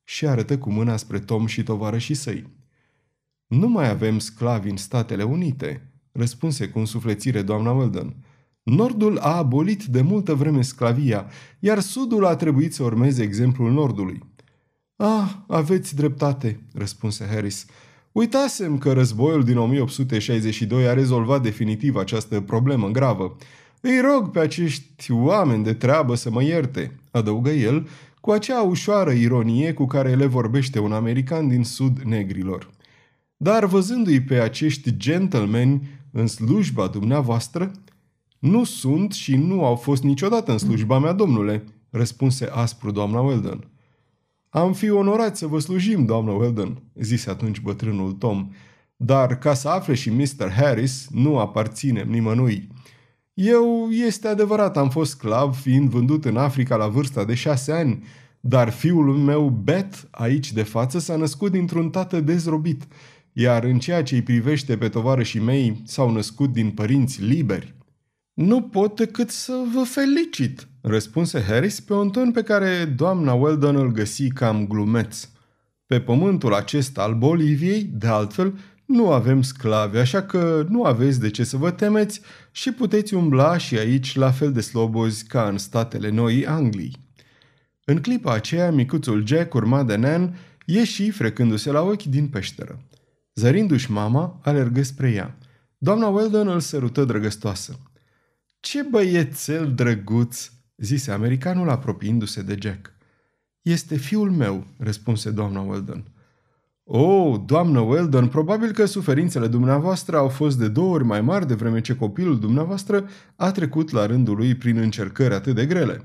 Și 0.08 0.26
arătă 0.26 0.58
cu 0.58 0.70
mâna 0.70 0.96
spre 0.96 1.18
Tom 1.18 1.46
și 1.46 1.62
tovarășii 1.62 2.14
săi. 2.14 2.46
Nu 3.46 3.68
mai 3.68 3.88
avem 3.88 4.18
sclavi 4.18 4.70
în 4.70 4.76
Statele 4.76 5.22
Unite, 5.22 5.90
răspunse 6.12 6.68
cu 6.68 6.78
însuflețire 6.78 7.42
doamna 7.42 7.72
Weldon. 7.72 8.16
Nordul 8.62 9.18
a 9.18 9.36
abolit 9.36 9.84
de 9.84 10.00
multă 10.00 10.34
vreme 10.34 10.62
sclavia, 10.62 11.26
iar 11.58 11.80
Sudul 11.80 12.24
a 12.24 12.36
trebuit 12.36 12.74
să 12.74 12.82
urmeze 12.82 13.22
exemplul 13.22 13.72
Nordului. 13.72 14.22
Ah, 14.96 15.32
aveți 15.46 15.94
dreptate, 15.94 16.60
răspunse 16.74 17.26
Harris. 17.30 17.66
Uitasem 18.12 18.78
că 18.78 18.92
războiul 18.92 19.44
din 19.44 19.58
1862 19.58 20.88
a 20.88 20.92
rezolvat 20.92 21.42
definitiv 21.42 21.96
această 21.96 22.40
problemă 22.40 22.88
gravă. 22.88 23.36
Îi 23.80 24.00
rog 24.00 24.30
pe 24.30 24.38
acești 24.38 25.12
oameni 25.12 25.64
de 25.64 25.74
treabă 25.74 26.14
să 26.14 26.30
mă 26.30 26.42
ierte, 26.42 27.00
adăugă 27.10 27.50
el, 27.50 27.88
cu 28.26 28.32
acea 28.32 28.62
ușoară 28.62 29.10
ironie 29.10 29.72
cu 29.72 29.86
care 29.86 30.14
le 30.14 30.26
vorbește 30.26 30.78
un 30.78 30.92
american 30.92 31.48
din 31.48 31.64
sud 31.64 31.98
negrilor. 31.98 32.70
Dar 33.36 33.64
văzându-i 33.64 34.20
pe 34.20 34.40
acești 34.40 34.96
gentlemen 34.96 35.82
în 36.10 36.26
slujba 36.26 36.86
dumneavoastră, 36.86 37.70
nu 38.38 38.64
sunt 38.64 39.12
și 39.12 39.36
nu 39.36 39.64
au 39.64 39.74
fost 39.74 40.02
niciodată 40.02 40.52
în 40.52 40.58
slujba 40.58 40.98
mea, 40.98 41.12
domnule, 41.12 41.64
răspunse 41.90 42.48
aspru 42.52 42.90
doamna 42.90 43.20
Weldon. 43.20 43.70
Am 44.48 44.72
fi 44.72 44.90
onorat 44.90 45.36
să 45.36 45.46
vă 45.46 45.58
slujim, 45.58 46.04
doamnă 46.04 46.30
Weldon, 46.30 46.82
zise 46.94 47.30
atunci 47.30 47.60
bătrânul 47.60 48.12
Tom, 48.12 48.50
dar 48.96 49.38
ca 49.38 49.54
să 49.54 49.68
afle 49.68 49.94
și 49.94 50.10
Mr. 50.10 50.50
Harris, 50.50 51.08
nu 51.10 51.38
aparținem 51.38 52.08
nimănui. 52.08 52.68
Eu, 53.38 53.88
este 53.90 54.28
adevărat, 54.28 54.76
am 54.76 54.90
fost 54.90 55.10
sclav, 55.10 55.54
fiind 55.54 55.88
vândut 55.88 56.24
în 56.24 56.36
Africa 56.36 56.76
la 56.76 56.86
vârsta 56.88 57.24
de 57.24 57.34
șase 57.34 57.72
ani, 57.72 58.04
dar 58.40 58.70
fiul 58.70 59.16
meu, 59.16 59.48
Bet, 59.48 60.08
aici 60.10 60.52
de 60.52 60.62
față, 60.62 60.98
s-a 60.98 61.16
născut 61.16 61.52
dintr-un 61.52 61.90
tată 61.90 62.20
dezrobit, 62.20 62.86
iar 63.32 63.64
în 63.64 63.78
ceea 63.78 64.02
ce 64.02 64.14
îi 64.14 64.22
privește 64.22 64.76
pe 64.76 64.88
tovarășii 64.88 65.40
mei, 65.40 65.82
s-au 65.84 66.10
născut 66.10 66.52
din 66.52 66.70
părinți 66.70 67.22
liberi. 67.22 67.74
Nu 68.34 68.62
pot 68.62 68.96
decât 68.96 69.30
să 69.30 69.52
vă 69.74 69.82
felicit, 69.82 70.68
răspunse 70.80 71.42
Harris 71.42 71.80
pe 71.80 71.92
un 71.92 72.10
ton 72.10 72.30
pe 72.30 72.42
care 72.42 72.84
doamna 72.84 73.32
Weldon 73.32 73.76
îl 73.76 73.92
găsi 73.92 74.28
cam 74.28 74.66
glumeț. 74.66 75.28
Pe 75.86 76.00
pământul 76.00 76.54
acesta 76.54 77.02
al 77.02 77.14
Boliviei, 77.14 77.82
de 77.82 78.06
altfel, 78.06 78.58
nu 78.86 79.10
avem 79.12 79.42
sclavi, 79.42 79.96
așa 79.96 80.22
că 80.22 80.66
nu 80.68 80.84
aveți 80.84 81.20
de 81.20 81.30
ce 81.30 81.44
să 81.44 81.56
vă 81.56 81.70
temeți 81.70 82.20
și 82.50 82.72
puteți 82.72 83.14
umbla 83.14 83.56
și 83.56 83.78
aici 83.78 84.14
la 84.14 84.30
fel 84.30 84.52
de 84.52 84.60
slobozi 84.60 85.26
ca 85.26 85.48
în 85.48 85.58
statele 85.58 86.08
Noii 86.08 86.46
Anglii. 86.46 87.04
În 87.84 88.00
clipa 88.00 88.32
aceea, 88.32 88.70
micuțul 88.70 89.26
Jack, 89.26 89.54
urmat 89.54 89.86
de 89.86 89.96
Nan, 89.96 90.38
ieși 90.64 91.10
frecându-se 91.10 91.70
la 91.70 91.80
ochi 91.80 92.02
din 92.02 92.28
peșteră. 92.28 92.82
Zărindu-și 93.34 93.90
mama, 93.90 94.40
alergă 94.42 94.82
spre 94.82 95.10
ea. 95.10 95.38
Doamna 95.78 96.08
Weldon 96.08 96.48
îl 96.48 96.60
sărută 96.60 97.04
drăgăstoasă. 97.04 97.78
Ce 98.60 98.82
băiețel 98.82 99.72
drăguț!" 99.74 100.50
zise 100.76 101.10
americanul 101.10 101.70
apropiindu-se 101.70 102.42
de 102.42 102.58
Jack. 102.62 102.92
Este 103.62 103.96
fiul 103.96 104.30
meu," 104.30 104.66
răspunse 104.78 105.30
doamna 105.30 105.60
Weldon. 105.60 106.04
Oh, 106.88 107.40
doamnă 107.46 107.80
Weldon, 107.80 108.28
probabil 108.28 108.72
că 108.72 108.84
suferințele 108.84 109.46
dumneavoastră 109.46 110.16
au 110.16 110.28
fost 110.28 110.58
de 110.58 110.68
două 110.68 110.94
ori 110.94 111.04
mai 111.04 111.20
mari 111.20 111.46
de 111.46 111.54
vreme 111.54 111.80
ce 111.80 111.96
copilul 111.96 112.38
dumneavoastră 112.38 113.08
a 113.36 113.50
trecut 113.50 113.90
la 113.90 114.06
rândul 114.06 114.36
lui 114.36 114.54
prin 114.54 114.76
încercări 114.76 115.34
atât 115.34 115.54
de 115.54 115.66
grele. 115.66 116.04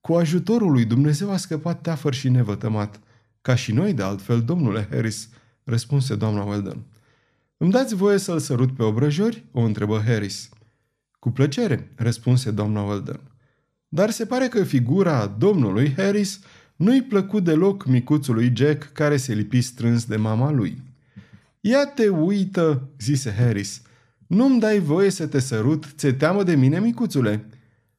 Cu 0.00 0.14
ajutorul 0.14 0.72
lui 0.72 0.84
Dumnezeu 0.84 1.30
a 1.30 1.36
scăpat 1.36 1.80
teafăr 1.80 2.14
și 2.14 2.28
nevătămat. 2.28 3.00
Ca 3.42 3.54
și 3.54 3.72
noi, 3.72 3.92
de 3.92 4.02
altfel, 4.02 4.42
domnule 4.42 4.88
Harris, 4.90 5.28
răspunse 5.64 6.14
doamna 6.14 6.42
Weldon. 6.42 6.84
Îmi 7.56 7.70
dați 7.70 7.94
voie 7.94 8.18
să-l 8.18 8.38
sărut 8.38 8.72
pe 8.72 8.82
obrăjori? 8.82 9.44
o 9.52 9.60
întrebă 9.60 10.02
Harris. 10.06 10.48
Cu 11.18 11.30
plăcere, 11.30 11.92
răspunse 11.96 12.50
doamna 12.50 12.82
Weldon. 12.82 13.20
Dar 13.88 14.10
se 14.10 14.26
pare 14.26 14.48
că 14.48 14.64
figura 14.64 15.26
domnului 15.26 15.94
Harris 15.96 16.40
nu-i 16.76 17.02
plăcut 17.02 17.44
deloc 17.44 17.86
micuțului 17.86 18.52
Jack 18.56 18.92
care 18.92 19.16
se 19.16 19.34
lipi 19.34 19.60
strâns 19.60 20.04
de 20.04 20.16
mama 20.16 20.50
lui. 20.50 20.82
Ia 21.60 21.86
te 21.86 22.08
uită, 22.08 22.88
zise 23.00 23.34
Harris. 23.38 23.82
Nu-mi 24.26 24.60
dai 24.60 24.78
voie 24.78 25.10
să 25.10 25.26
te 25.26 25.38
sărut, 25.38 25.84
ți 25.96 26.12
teamă 26.12 26.42
de 26.42 26.54
mine, 26.54 26.80
micuțule?" 26.80 27.44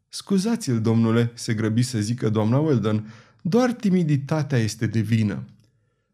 Scuzați-l, 0.10 0.82
domnule, 0.82 1.32
se 1.34 1.54
grăbi 1.54 1.82
să 1.82 2.00
zică 2.00 2.30
doamna 2.30 2.58
Weldon, 2.58 3.14
doar 3.42 3.72
timiditatea 3.72 4.58
este 4.58 4.88
de 4.88 5.00
vină. 5.00 5.44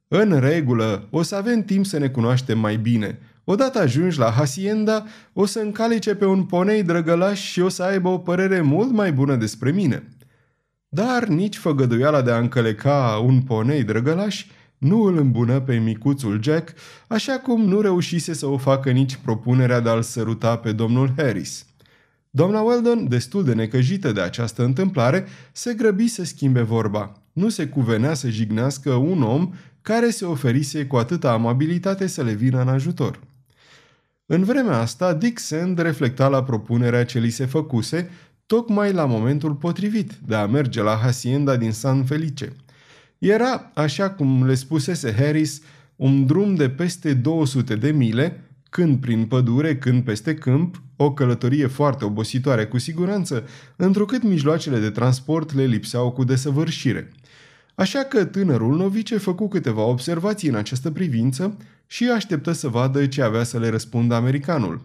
În 0.07 0.39
regulă, 0.39 1.07
o 1.09 1.21
să 1.21 1.35
avem 1.35 1.63
timp 1.63 1.85
să 1.85 1.97
ne 1.97 2.09
cunoaștem 2.09 2.59
mai 2.59 2.77
bine, 2.77 3.19
Odată 3.45 3.79
ajungi 3.79 4.17
la 4.17 4.29
Hacienda, 4.29 5.05
o 5.33 5.45
să 5.45 5.59
încalice 5.59 6.15
pe 6.15 6.25
un 6.25 6.43
ponei 6.43 6.83
drăgălaș 6.83 7.41
și 7.41 7.59
o 7.59 7.69
să 7.69 7.83
aibă 7.83 8.09
o 8.09 8.17
părere 8.17 8.61
mult 8.61 8.91
mai 8.91 9.13
bună 9.13 9.35
despre 9.35 9.71
mine. 9.71 10.03
Dar 10.93 11.25
nici 11.25 11.57
făgăduiala 11.57 12.21
de 12.21 12.31
a 12.31 12.37
încăleca 12.37 13.21
un 13.25 13.41
ponei 13.41 13.83
drăgălaș 13.83 14.45
nu 14.77 15.01
îl 15.01 15.17
îmbună 15.17 15.59
pe 15.59 15.75
micuțul 15.75 16.43
Jack, 16.43 16.73
așa 17.07 17.39
cum 17.39 17.61
nu 17.61 17.81
reușise 17.81 18.33
să 18.33 18.45
o 18.45 18.57
facă 18.57 18.91
nici 18.91 19.15
propunerea 19.15 19.79
de 19.79 19.89
a-l 19.89 20.01
săruta 20.01 20.57
pe 20.57 20.71
domnul 20.71 21.13
Harris. 21.17 21.65
Doamna 22.29 22.61
Weldon, 22.61 23.07
destul 23.07 23.43
de 23.43 23.53
necăjită 23.53 24.11
de 24.11 24.21
această 24.21 24.63
întâmplare, 24.63 25.25
se 25.51 25.73
grăbi 25.73 26.07
să 26.07 26.23
schimbe 26.23 26.61
vorba. 26.61 27.21
Nu 27.31 27.49
se 27.49 27.67
cuvenea 27.67 28.13
să 28.13 28.29
jignească 28.29 28.93
un 28.93 29.21
om 29.21 29.53
care 29.81 30.09
se 30.09 30.25
oferise 30.25 30.85
cu 30.85 30.95
atâta 30.95 31.31
amabilitate 31.31 32.07
să 32.07 32.23
le 32.23 32.33
vină 32.33 32.61
în 32.61 32.67
ajutor. 32.67 33.19
În 34.25 34.43
vremea 34.43 34.77
asta, 34.77 35.13
Dick 35.13 35.39
Sand 35.39 35.79
reflecta 35.79 36.27
la 36.27 36.43
propunerea 36.43 37.05
ce 37.05 37.19
li 37.19 37.29
se 37.29 37.45
făcuse, 37.45 38.09
tocmai 38.45 38.91
la 38.91 39.05
momentul 39.05 39.53
potrivit 39.53 40.11
de 40.25 40.35
a 40.35 40.45
merge 40.45 40.81
la 40.81 40.99
Hacienda 41.03 41.55
din 41.55 41.71
San 41.71 42.05
Felice. 42.05 42.53
Era, 43.17 43.71
așa 43.73 44.09
cum 44.09 44.45
le 44.45 44.53
spusese 44.53 45.13
Harris, 45.13 45.61
un 45.95 46.25
drum 46.25 46.55
de 46.55 46.69
peste 46.69 47.13
200 47.13 47.75
de 47.75 47.91
mile, 47.91 48.43
când 48.69 48.99
prin 48.99 49.25
pădure, 49.25 49.77
când 49.77 50.03
peste 50.03 50.33
câmp, 50.33 50.81
o 50.95 51.13
călătorie 51.13 51.67
foarte 51.67 52.05
obositoare 52.05 52.65
cu 52.65 52.77
siguranță, 52.77 53.47
întrucât 53.75 54.23
mijloacele 54.23 54.79
de 54.79 54.89
transport 54.89 55.53
le 55.53 55.65
lipseau 55.65 56.11
cu 56.11 56.23
desăvârșire– 56.23 57.09
Așa 57.75 58.03
că 58.03 58.25
tânărul 58.25 58.75
novice 58.75 59.17
făcu 59.17 59.47
câteva 59.47 59.81
observații 59.81 60.49
în 60.49 60.55
această 60.55 60.91
privință 60.91 61.57
și 61.87 62.09
așteptă 62.09 62.51
să 62.51 62.67
vadă 62.67 63.05
ce 63.05 63.21
avea 63.21 63.43
să 63.43 63.59
le 63.59 63.69
răspundă 63.69 64.15
americanul. 64.15 64.81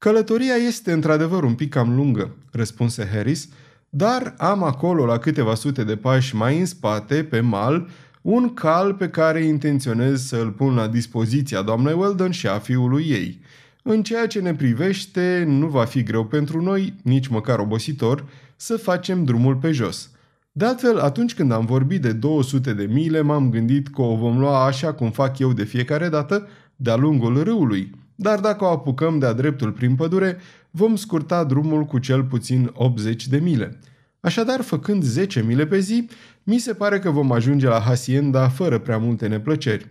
Călătoria 0.00 0.54
este 0.54 0.92
într-adevăr 0.92 1.42
un 1.42 1.54
pic 1.54 1.70
cam 1.70 1.94
lungă, 1.94 2.36
răspunse 2.52 3.08
Harris, 3.12 3.48
dar 3.88 4.34
am 4.38 4.62
acolo 4.62 5.04
la 5.04 5.18
câteva 5.18 5.54
sute 5.54 5.84
de 5.84 5.96
pași 5.96 6.36
mai 6.36 6.58
în 6.58 6.66
spate, 6.66 7.24
pe 7.24 7.40
mal, 7.40 7.88
un 8.22 8.54
cal 8.54 8.94
pe 8.94 9.08
care 9.08 9.44
intenționez 9.44 10.26
să 10.26 10.36
îl 10.36 10.50
pun 10.50 10.74
la 10.74 10.86
dispoziția 10.86 11.62
doamnei 11.62 11.94
Weldon 11.94 12.30
și 12.30 12.46
a 12.46 12.58
fiului 12.58 13.06
ei. 13.08 13.40
În 13.82 14.02
ceea 14.02 14.26
ce 14.26 14.40
ne 14.40 14.54
privește, 14.54 15.44
nu 15.46 15.66
va 15.66 15.84
fi 15.84 16.02
greu 16.02 16.24
pentru 16.24 16.62
noi, 16.62 16.94
nici 17.02 17.26
măcar 17.26 17.58
obositor, 17.58 18.24
să 18.56 18.76
facem 18.76 19.24
drumul 19.24 19.56
pe 19.56 19.70
jos– 19.70 20.10
de 20.52 20.64
altfel, 20.64 20.98
atunci 20.98 21.34
când 21.34 21.52
am 21.52 21.64
vorbit 21.64 22.02
de 22.02 22.12
200 22.12 22.72
de 22.72 22.84
mile, 22.84 23.20
m-am 23.20 23.50
gândit 23.50 23.88
că 23.88 24.02
o 24.02 24.16
vom 24.16 24.38
lua 24.38 24.64
așa 24.64 24.92
cum 24.92 25.10
fac 25.10 25.38
eu 25.38 25.52
de 25.52 25.64
fiecare 25.64 26.08
dată, 26.08 26.48
de-a 26.76 26.96
lungul 26.96 27.42
râului. 27.42 27.90
Dar 28.22 28.40
dacă 28.40 28.64
o 28.64 28.66
apucăm 28.66 29.18
de-a 29.18 29.32
dreptul 29.32 29.72
prin 29.72 29.94
pădure, 29.94 30.38
vom 30.70 30.96
scurta 30.96 31.44
drumul 31.44 31.84
cu 31.84 31.98
cel 31.98 32.24
puțin 32.24 32.70
80 32.72 33.26
de 33.26 33.38
mile. 33.38 33.78
Așadar, 34.20 34.60
făcând 34.60 35.02
10 35.02 35.42
mile 35.42 35.66
pe 35.66 35.78
zi, 35.78 36.08
mi 36.42 36.58
se 36.58 36.74
pare 36.74 36.98
că 36.98 37.10
vom 37.10 37.32
ajunge 37.32 37.66
la 37.66 37.80
Hacienda 37.80 38.48
fără 38.48 38.78
prea 38.78 38.98
multe 38.98 39.26
neplăceri. 39.26 39.86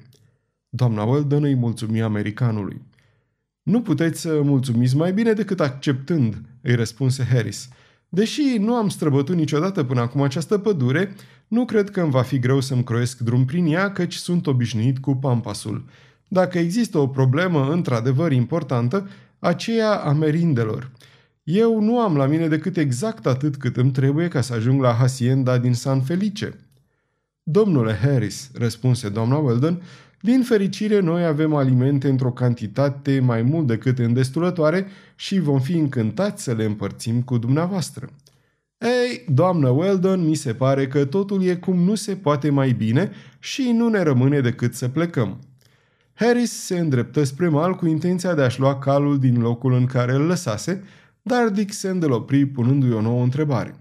Doamna 0.70 1.04
Weldon 1.04 1.44
îi 1.44 1.56
mulțumi 1.56 2.02
americanului. 2.02 2.82
Nu 3.64 3.82
puteți 3.82 4.22
să 4.22 4.42
mulțumiți 4.44 4.96
mai 4.96 5.14
bine 5.14 5.34
decât 5.34 5.60
acceptând, 5.60 6.42
îi 6.62 6.76
răspunse 6.76 7.24
Harris. 7.32 7.70
Deși 8.10 8.58
nu 8.60 8.74
am 8.76 8.90
străbătut 8.90 9.36
niciodată 9.36 9.84
până 9.84 10.02
acum 10.02 10.22
această 10.22 10.58
pădure, 10.58 11.16
nu 11.48 11.66
cred 11.66 11.90
că 11.90 12.02
îmi 12.02 12.12
va 12.12 12.22
fi 12.22 12.40
greu 12.40 12.60
să-mi 12.60 12.84
croiesc 12.84 13.20
drum 13.20 13.46
prin 13.46 13.66
ea, 13.66 13.92
căci 13.92 14.14
sunt 14.14 14.48
obișnuit 14.48 15.00
cu 15.00 15.16
pampasul. 15.16 15.86
Dacă 16.32 16.58
există 16.58 16.98
o 16.98 17.08
problemă 17.08 17.72
într-adevăr 17.72 18.32
importantă, 18.32 19.10
aceea 19.40 19.96
a 19.96 20.14
merindelor. 20.14 20.92
Eu 21.44 21.80
nu 21.80 22.00
am 22.00 22.16
la 22.16 22.26
mine 22.26 22.48
decât 22.48 22.78
exact 22.78 23.26
atât 23.26 23.56
cât 23.56 23.78
îmi 23.78 23.92
trebuie 23.92 24.28
ca 24.28 24.42
să 24.42 24.54
ajung 24.54 24.82
la 24.82 24.94
Hacienda 24.94 25.58
din 25.58 25.74
San 25.74 26.02
Felice. 26.02 26.54
Domnule 27.44 27.94
Harris, 27.94 28.52
răspunse 28.54 29.10
doamna 29.10 29.38
Weldon, 29.38 29.82
din 30.22 30.42
fericire, 30.42 31.00
noi 31.00 31.26
avem 31.26 31.54
alimente 31.56 32.10
într-o 32.10 32.32
cantitate 32.32 33.20
mai 33.20 33.42
mult 33.42 33.68
decât 33.68 34.00
îndestulătoare 34.00 34.88
și 35.16 35.40
vom 35.40 35.60
fi 35.60 35.78
încântați 35.78 36.44
să 36.44 36.54
le 36.54 36.64
împărțim 36.64 37.22
cu 37.22 37.38
dumneavoastră. 37.38 38.10
Ei, 38.78 39.26
doamnă 39.28 39.70
Weldon, 39.70 40.28
mi 40.28 40.36
se 40.36 40.54
pare 40.54 40.88
că 40.88 41.06
totul 41.06 41.44
e 41.44 41.56
cum 41.56 41.84
nu 41.84 41.96
se 41.96 42.16
poate 42.16 42.50
mai 42.50 42.72
bine 42.72 43.12
și 43.40 43.72
nu 43.72 43.90
ne 43.90 44.02
rămâne 44.02 44.42
decât 44.42 44.74
să 44.74 44.88
plecăm. 44.88 45.40
Harris 46.20 46.52
se 46.52 46.80
îndreptă 46.80 47.24
spre 47.24 47.48
mal 47.48 47.76
cu 47.76 47.88
intenția 47.88 48.34
de 48.34 48.42
a-și 48.42 48.60
lua 48.60 48.80
calul 48.80 49.20
din 49.20 49.42
locul 49.42 49.74
în 49.74 49.86
care 49.86 50.14
îl 50.14 50.22
lăsase, 50.22 50.84
dar 51.22 51.50
Dick 51.50 51.74
se 51.74 51.98
opri 52.10 52.46
punându-i 52.46 52.92
o 52.92 53.02
nouă 53.02 53.24
întrebare. 53.24 53.76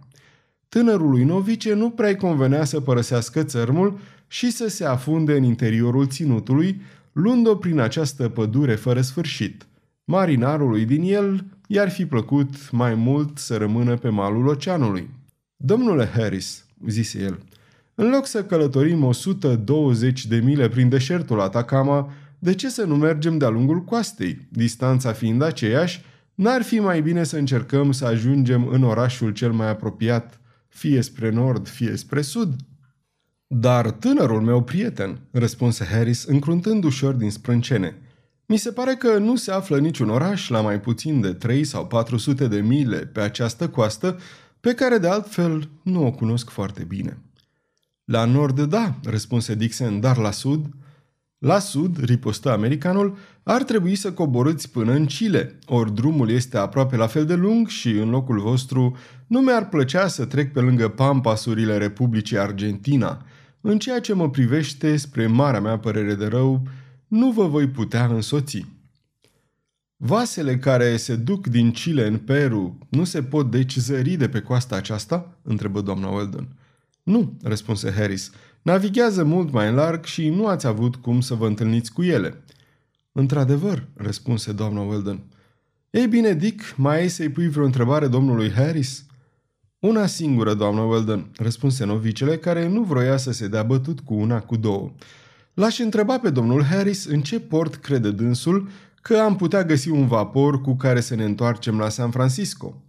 Tânărului 0.68 1.24
novice 1.24 1.74
nu 1.74 1.90
prea 1.90 2.16
convenea 2.16 2.64
să 2.64 2.80
părăsească 2.80 3.42
țărmul 3.42 3.98
și 4.26 4.50
să 4.50 4.68
se 4.68 4.84
afunde 4.84 5.36
în 5.36 5.42
interiorul 5.42 6.06
ținutului, 6.06 6.80
luând-o 7.12 7.56
prin 7.56 7.78
această 7.78 8.28
pădure 8.28 8.74
fără 8.74 9.00
sfârșit. 9.00 9.66
Marinarului 10.04 10.84
din 10.84 11.02
el 11.02 11.44
i-ar 11.66 11.90
fi 11.90 12.06
plăcut 12.06 12.70
mai 12.70 12.94
mult 12.94 13.38
să 13.38 13.56
rămână 13.56 13.96
pe 13.96 14.08
malul 14.08 14.46
oceanului. 14.46 15.10
Domnule 15.56 16.06
Harris, 16.06 16.64
zise 16.86 17.18
el, 17.18 17.38
în 17.94 18.10
loc 18.10 18.26
să 18.26 18.44
călătorim 18.44 19.04
120 19.04 20.26
de 20.26 20.36
mile 20.36 20.68
prin 20.68 20.88
deșertul 20.88 21.40
Atacama, 21.40 22.12
de 22.38 22.54
ce 22.54 22.68
să 22.68 22.84
nu 22.84 22.96
mergem 22.96 23.38
de-a 23.38 23.48
lungul 23.48 23.84
coastei? 23.84 24.48
Distanța 24.48 25.12
fiind 25.12 25.42
aceeași, 25.42 26.04
n-ar 26.34 26.62
fi 26.62 26.78
mai 26.78 27.02
bine 27.02 27.24
să 27.24 27.36
încercăm 27.36 27.92
să 27.92 28.04
ajungem 28.04 28.66
în 28.66 28.82
orașul 28.82 29.30
cel 29.32 29.52
mai 29.52 29.68
apropiat, 29.68 30.40
fie 30.68 31.00
spre 31.00 31.30
nord, 31.30 31.68
fie 31.68 31.96
spre 31.96 32.20
sud? 32.20 32.54
Dar 33.46 33.90
tânărul 33.90 34.40
meu 34.40 34.62
prieten, 34.62 35.20
răspunse 35.30 35.84
Harris, 35.84 36.24
încruntând 36.24 36.84
ușor 36.84 37.14
din 37.14 37.30
sprâncene. 37.30 37.96
Mi 38.46 38.56
se 38.56 38.72
pare 38.72 38.94
că 38.94 39.18
nu 39.18 39.36
se 39.36 39.50
află 39.50 39.78
niciun 39.78 40.08
oraș 40.08 40.48
la 40.48 40.60
mai 40.60 40.80
puțin 40.80 41.20
de 41.20 41.32
3 41.32 41.64
sau 41.64 41.86
400 41.86 42.48
de 42.48 42.60
mile 42.60 42.96
pe 42.98 43.20
această 43.20 43.68
coastă, 43.68 44.18
pe 44.60 44.74
care 44.74 44.98
de 44.98 45.08
altfel 45.08 45.68
nu 45.82 46.06
o 46.06 46.10
cunosc 46.10 46.50
foarte 46.50 46.84
bine. 46.84 47.18
La 48.04 48.24
nord, 48.24 48.60
da, 48.60 48.94
răspunse 49.04 49.54
Dixon, 49.54 50.00
dar 50.00 50.16
la 50.16 50.30
sud? 50.30 50.66
La 51.38 51.58
sud, 51.58 52.04
ripostă 52.04 52.52
americanul, 52.52 53.16
ar 53.42 53.62
trebui 53.62 53.94
să 53.94 54.12
coborâți 54.12 54.70
până 54.70 54.92
în 54.92 55.06
Chile, 55.06 55.58
ori 55.66 55.94
drumul 55.94 56.30
este 56.30 56.58
aproape 56.58 56.96
la 56.96 57.06
fel 57.06 57.24
de 57.24 57.34
lung 57.34 57.68
și, 57.68 57.90
în 57.90 58.10
locul 58.10 58.40
vostru, 58.40 58.96
nu 59.26 59.40
mi-ar 59.40 59.68
plăcea 59.68 60.06
să 60.06 60.24
trec 60.24 60.52
pe 60.52 60.60
lângă 60.60 60.88
pampasurile 60.88 61.76
Republicii 61.76 62.38
Argentina– 62.38 63.22
în 63.60 63.78
ceea 63.78 64.00
ce 64.00 64.12
mă 64.12 64.30
privește, 64.30 64.96
spre 64.96 65.26
marea 65.26 65.60
mea 65.60 65.78
părere 65.78 66.14
de 66.14 66.26
rău, 66.26 66.62
nu 67.06 67.30
vă 67.30 67.46
voi 67.46 67.68
putea 67.68 68.06
însoți. 68.06 68.66
Vasele 69.96 70.58
care 70.58 70.96
se 70.96 71.16
duc 71.16 71.46
din 71.46 71.70
Chile 71.70 72.06
în 72.06 72.18
Peru 72.18 72.78
nu 72.88 73.04
se 73.04 73.22
pot 73.22 73.50
deci 73.50 73.76
zări 73.76 74.16
de 74.16 74.28
pe 74.28 74.40
coasta 74.40 74.76
aceasta? 74.76 75.38
întrebă 75.42 75.80
doamna 75.80 76.08
Weldon. 76.08 76.48
Nu, 77.02 77.36
răspunse 77.42 77.92
Harris. 77.92 78.30
Navighează 78.68 79.24
mult 79.24 79.52
mai 79.52 79.68
în 79.68 79.74
larg 79.74 80.04
și 80.04 80.28
nu 80.28 80.46
ați 80.46 80.66
avut 80.66 80.96
cum 80.96 81.20
să 81.20 81.34
vă 81.34 81.46
întâlniți 81.46 81.92
cu 81.92 82.02
ele. 82.02 82.42
Într-adevăr, 83.12 83.86
răspunse 83.94 84.52
doamna 84.52 84.80
Weldon. 84.80 85.20
Ei 85.90 86.06
bine, 86.06 86.32
Dick, 86.32 86.76
mai 86.76 86.96
ai 86.96 87.08
să-i 87.08 87.28
pui 87.28 87.48
vreo 87.48 87.64
întrebare 87.64 88.06
domnului 88.06 88.50
Harris? 88.50 89.04
Una 89.78 90.06
singură, 90.06 90.54
doamnă 90.54 90.80
Weldon, 90.80 91.30
răspunse 91.36 91.84
novicele, 91.84 92.36
care 92.36 92.68
nu 92.68 92.82
vroia 92.82 93.16
să 93.16 93.32
se 93.32 93.48
dea 93.48 93.62
bătut 93.62 94.00
cu 94.00 94.14
una 94.14 94.40
cu 94.40 94.56
două. 94.56 94.92
L-aș 95.54 95.78
întreba 95.78 96.18
pe 96.18 96.30
domnul 96.30 96.62
Harris 96.62 97.04
în 97.04 97.20
ce 97.20 97.40
port 97.40 97.74
crede 97.74 98.10
dânsul 98.10 98.68
că 99.02 99.16
am 99.16 99.36
putea 99.36 99.64
găsi 99.64 99.90
un 99.90 100.06
vapor 100.06 100.60
cu 100.60 100.76
care 100.76 101.00
să 101.00 101.14
ne 101.14 101.24
întoarcem 101.24 101.78
la 101.78 101.88
San 101.88 102.10
Francisco. 102.10 102.82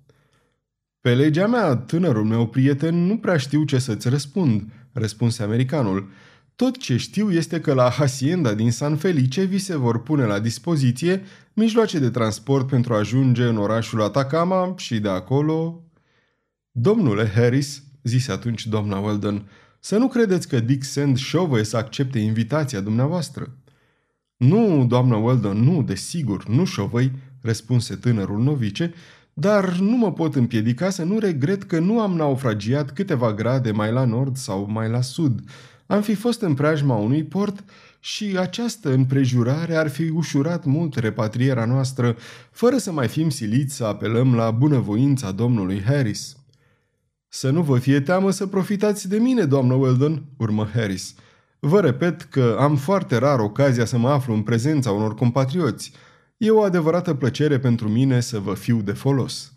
Pe 1.02 1.15
legea 1.15 1.48
mea, 1.48 1.76
tânărul 1.76 2.24
meu 2.24 2.48
prieten, 2.48 2.96
nu 3.06 3.18
prea 3.18 3.38
știu 3.38 3.63
ce 3.63 3.78
să-ți 3.78 4.10
răspund, 4.10 4.72
răspunse 4.91 5.43
americanul. 5.43 6.10
Tot 6.56 6.78
ce 6.78 6.97
știu 6.97 7.32
este 7.32 7.60
că 7.60 7.73
la 7.73 7.89
Hacienda 7.89 8.54
din 8.54 8.71
San 8.71 8.95
Felice 8.95 9.43
vi 9.43 9.58
se 9.58 9.75
vor 9.75 10.04
pune 10.04 10.25
la 10.25 10.39
dispoziție 10.39 11.23
mijloace 11.54 11.99
de 11.99 12.10
transport 12.10 12.67
pentru 12.67 12.93
a 12.93 12.97
ajunge 12.97 13.43
în 13.43 13.58
orașul 13.58 14.02
Atacama 14.02 14.73
și 14.78 14.99
de 14.99 15.10
acolo 15.10 15.84
Domnule 16.71 17.28
Harris, 17.28 17.84
zise 18.04 18.32
atunci 18.32 18.67
doamna 18.67 18.99
Weldon, 18.99 19.49
să 19.80 19.97
nu 19.97 20.08
credeți 20.08 20.47
că 20.47 20.60
Dick 20.60 20.84
Sand 20.84 21.17
șovăie 21.17 21.63
să 21.63 21.78
accepte 21.78 22.19
invitația 22.19 22.80
dumneavoastră. 22.80 23.58
Nu, 24.38 24.86
doamnă 24.86 25.15
Weldon, 25.15 25.58
nu, 25.58 25.84
desigur, 25.84 26.47
nu 26.47 26.65
șovăi, 26.65 27.12
răspunse 27.41 27.95
tânărul 27.95 28.39
novice, 28.39 28.93
dar 29.39 29.78
nu 29.78 29.97
mă 29.97 30.13
pot 30.13 30.36
împiedica 30.36 30.89
să 30.89 31.04
nu 31.04 31.19
regret 31.19 31.63
că 31.63 31.80
nu 31.80 31.99
am 32.02 32.15
naufragiat 32.15 32.91
câteva 32.91 33.34
grade 33.34 33.71
mai 33.71 33.91
la 33.91 34.06
nord 34.06 34.38
sau 34.38 34.67
mai 34.69 34.89
la 34.89 35.02
sud. 35.02 35.39
Am 35.86 36.02
fi 36.02 36.13
fost 36.13 36.41
în 36.41 36.54
preajma 36.54 36.95
unui 36.95 37.23
port 37.23 37.63
și 37.99 38.36
această 38.39 38.93
împrejurare 38.93 39.75
ar 39.75 39.89
fi 39.89 40.10
ușurat 40.10 40.65
mult 40.65 40.95
repatrierea 40.95 41.65
noastră, 41.65 42.15
fără 42.52 42.78
să 42.78 42.91
mai 42.91 43.08
fim 43.08 43.30
siliți 43.30 43.75
să 43.75 43.86
apelăm 43.86 44.36
la 44.36 44.52
bunăvoința 44.52 45.32
domnului 45.32 45.82
Harris. 45.86 46.38
Să 47.28 47.49
nu 47.49 47.62
vă 47.62 47.78
fie 47.78 47.99
teamă 47.99 48.32
să 48.32 48.47
profitați 48.47 49.10
de 49.10 49.17
mine, 49.17 49.45
doamnă 49.45 49.73
Weldon, 49.73 50.23
urmă 50.38 50.69
Harris. 50.73 51.15
Vă 51.60 51.82
repet 51.82 52.21
că 52.21 52.58
am 52.60 52.75
foarte 52.75 53.17
rar 53.17 53.39
ocazia 53.39 53.86
să 53.86 53.97
mă 53.97 54.10
aflu 54.10 54.34
în 54.34 54.41
prezența 54.41 54.91
unor 54.91 55.15
compatrioți. 55.15 55.91
E 56.39 56.49
o 56.49 56.62
adevărată 56.62 57.13
plăcere 57.13 57.60
pentru 57.60 57.89
mine 57.89 58.19
să 58.19 58.39
vă 58.39 58.54
fiu 58.54 58.82
de 58.82 58.91
folos. 58.91 59.54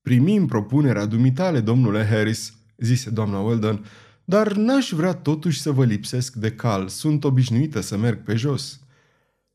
Primim 0.00 0.46
propunerea 0.46 1.04
dumitale, 1.04 1.60
domnule 1.60 2.06
Harris, 2.06 2.54
zise 2.76 3.10
doamna 3.10 3.38
Weldon, 3.38 3.84
dar 4.24 4.52
n-aș 4.52 4.90
vrea 4.90 5.12
totuși 5.12 5.60
să 5.60 5.70
vă 5.70 5.84
lipsesc 5.84 6.34
de 6.34 6.50
cal. 6.50 6.88
Sunt 6.88 7.24
obișnuită 7.24 7.80
să 7.80 7.96
merg 7.96 8.22
pe 8.22 8.34
jos. 8.34 8.80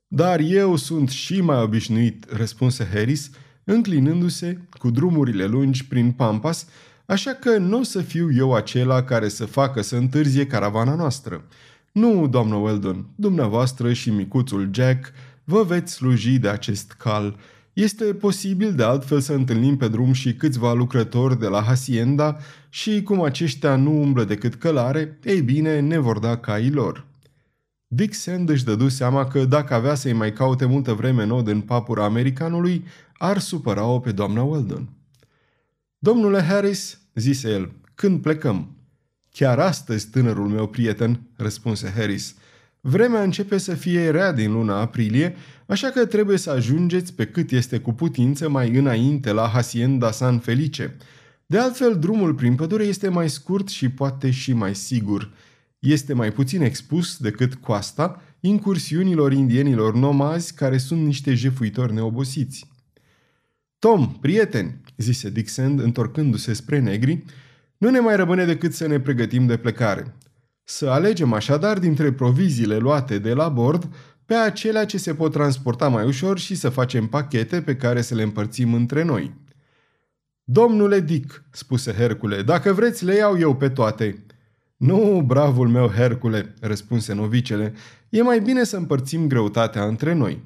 Dar 0.08 0.40
eu 0.40 0.76
sunt 0.76 1.10
și 1.10 1.42
mai 1.42 1.62
obișnuit, 1.62 2.26
răspunse 2.30 2.90
Harris, 2.94 3.30
înclinându-se 3.64 4.62
cu 4.80 4.90
drumurile 4.90 5.46
lungi 5.46 5.88
prin 5.88 6.12
Pampas 6.12 6.68
așa 7.06 7.32
că 7.32 7.58
nu 7.58 7.80
o 7.80 7.84
să 7.84 8.02
fiu 8.02 8.32
eu 8.32 8.54
acela 8.54 9.04
care 9.04 9.28
să 9.28 9.46
facă 9.46 9.82
să 9.82 9.96
întârzie 9.96 10.48
caravana 10.48 10.96
noastră. 10.96 11.44
Nu, 11.92 12.28
doamnă 12.28 12.56
Weldon, 12.56 13.06
dumneavoastră 13.16 13.94
și 13.94 14.10
micuțul 14.10 14.70
Jack 14.74 15.14
vă 15.50 15.64
veți 15.64 15.94
sluji 15.94 16.40
de 16.40 16.50
acest 16.50 16.92
cal. 16.92 17.40
Este 17.74 18.04
posibil 18.04 18.74
de 18.74 18.84
altfel 18.84 19.20
să 19.20 19.34
întâlnim 19.34 19.78
pe 19.78 19.88
drum 19.88 20.14
și 20.14 20.36
câțiva 20.36 20.74
lucrători 20.74 21.40
de 21.40 21.48
la 21.48 21.62
Hacienda 21.62 22.38
și 22.70 23.04
cum 23.04 23.22
aceștia 23.22 23.76
nu 23.76 24.02
umblă 24.02 24.24
decât 24.24 24.56
călare, 24.56 25.20
ei 25.24 25.42
bine, 25.42 25.80
ne 25.80 25.98
vor 25.98 26.20
da 26.20 26.38
caii 26.38 26.72
lor. 26.72 27.06
Dick 27.88 28.14
Sand 28.14 28.50
își 28.50 28.64
dădu 28.64 28.88
seama 28.88 29.28
că 29.28 29.46
dacă 29.46 29.74
avea 29.74 29.96
să-i 29.96 30.14
mai 30.14 30.34
caute 30.34 30.66
multă 30.66 30.94
vreme 30.94 31.26
nod 31.26 31.48
în 31.48 31.62
papura 31.62 32.04
americanului, 32.04 32.86
ar 33.18 33.38
supăra-o 33.38 34.00
pe 34.00 34.12
doamna 34.12 34.44
Weldon. 34.44 34.90
Domnule 35.98 36.42
Harris, 36.42 37.00
zise 37.16 37.50
el, 37.50 37.72
când 37.96 38.22
plecăm? 38.22 38.76
Chiar 39.32 39.60
astăzi, 39.60 40.10
tânărul 40.10 40.48
meu 40.48 40.68
prieten, 40.68 41.22
răspunse 41.36 41.94
Harris. 41.96 42.36
Vremea 42.82 43.22
începe 43.22 43.58
să 43.58 43.74
fie 43.74 44.10
rea 44.10 44.32
din 44.32 44.52
luna 44.52 44.80
aprilie, 44.80 45.36
așa 45.66 45.90
că 45.90 46.06
trebuie 46.06 46.38
să 46.38 46.50
ajungeți 46.50 47.14
pe 47.14 47.26
cât 47.26 47.52
este 47.52 47.80
cu 47.80 47.94
putință 47.94 48.50
mai 48.50 48.76
înainte 48.76 49.32
la 49.32 49.48
Hacienda 49.48 50.12
San 50.12 50.40
Felice. 50.40 50.96
De 51.46 51.58
altfel, 51.58 52.00
drumul 52.00 52.34
prin 52.34 52.56
pădure 52.56 52.84
este 52.84 53.10
mai 53.10 53.30
scurt 53.30 53.68
și 53.68 53.90
poate 53.90 54.32
și 54.32 54.54
mai 54.54 54.76
sigur. 54.76 55.32
Este 55.80 56.14
mai 56.14 56.32
puțin 56.32 56.62
expus 56.62 57.18
decât 57.18 57.56
coasta 57.56 58.22
incursiunilor 58.40 59.34
indienilor 59.34 59.96
nomazi 59.96 60.54
care 60.54 60.78
sunt 60.78 61.06
niște 61.06 61.34
jefuitori 61.34 61.94
neobosiți. 61.94 62.68
Tom, 63.80 64.18
prieteni, 64.22 64.82
zise 64.98 65.30
Dixon, 65.30 65.80
întorcându-se 65.80 66.54
spre 66.54 66.80
negri, 66.80 67.24
Nu 67.78 67.90
ne 67.90 68.00
mai 68.00 68.16
rămâne 68.16 68.46
decât 68.46 68.74
să 68.74 68.88
ne 68.88 69.00
pregătim 69.00 69.46
de 69.46 69.58
plecare. 69.58 70.16
Să 70.70 70.90
alegem 70.90 71.34
așadar 71.34 71.80
dintre 71.80 72.12
proviziile 72.12 72.78
luate 72.78 73.18
de 73.18 73.34
la 73.34 73.50
bord 73.50 73.90
pe 74.26 74.34
acelea 74.34 74.86
ce 74.86 74.98
se 74.98 75.14
pot 75.14 75.32
transporta 75.32 75.88
mai 75.88 76.06
ușor 76.06 76.40
și 76.40 76.56
să 76.56 76.70
facem 76.70 77.08
pachete 77.08 77.62
pe 77.62 77.76
care 77.76 78.02
să 78.02 78.16
le 78.16 78.22
împărțim 78.22 78.74
între 78.74 79.04
noi. 79.04 79.36
Domnule 80.44 81.00
Dick, 81.00 81.44
spuse 81.52 81.92
Hercule, 81.92 82.42
dacă 82.42 82.74
vreți 82.74 83.06
le 83.06 83.16
iau 83.16 83.40
eu 83.40 83.56
pe 83.56 83.70
toate. 83.70 84.26
Nu, 84.78 85.24
bravul 85.26 85.68
meu 85.68 85.88
Hercule, 85.88 86.54
răspunse 86.60 87.14
novicele, 87.14 87.74
e 88.10 88.22
mai 88.22 88.40
bine 88.40 88.64
să 88.64 88.78
împărțim 88.78 89.28
greutatea 89.28 89.86
între 89.86 90.14
noi. 90.14 90.44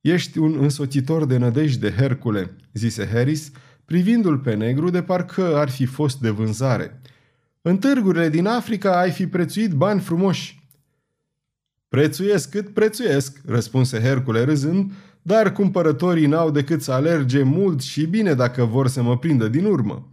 Ești 0.00 0.38
un 0.38 0.56
însoțitor 0.60 1.26
de 1.26 1.36
nădejde, 1.36 1.92
Hercule, 1.92 2.56
zise 2.72 3.08
Harris, 3.12 3.50
privindu-l 3.84 4.38
pe 4.38 4.54
negru 4.54 4.90
de 4.90 5.02
parcă 5.02 5.56
ar 5.56 5.68
fi 5.68 5.84
fost 5.84 6.20
de 6.20 6.30
vânzare. 6.30 7.00
În 7.62 7.78
târgurile 7.78 8.28
din 8.28 8.46
Africa 8.46 9.00
ai 9.00 9.10
fi 9.10 9.26
prețuit 9.26 9.72
bani 9.72 10.00
frumoși. 10.00 10.58
Prețuiesc 11.88 12.50
cât 12.50 12.74
prețuiesc, 12.74 13.40
răspunse 13.46 14.00
Hercule 14.00 14.42
râzând, 14.44 14.92
dar 15.22 15.52
cumpărătorii 15.52 16.26
n-au 16.26 16.50
decât 16.50 16.82
să 16.82 16.92
alerge 16.92 17.42
mult 17.42 17.80
și 17.80 18.06
bine 18.06 18.34
dacă 18.34 18.64
vor 18.64 18.88
să 18.88 19.02
mă 19.02 19.18
prindă 19.18 19.48
din 19.48 19.64
urmă. 19.64 20.12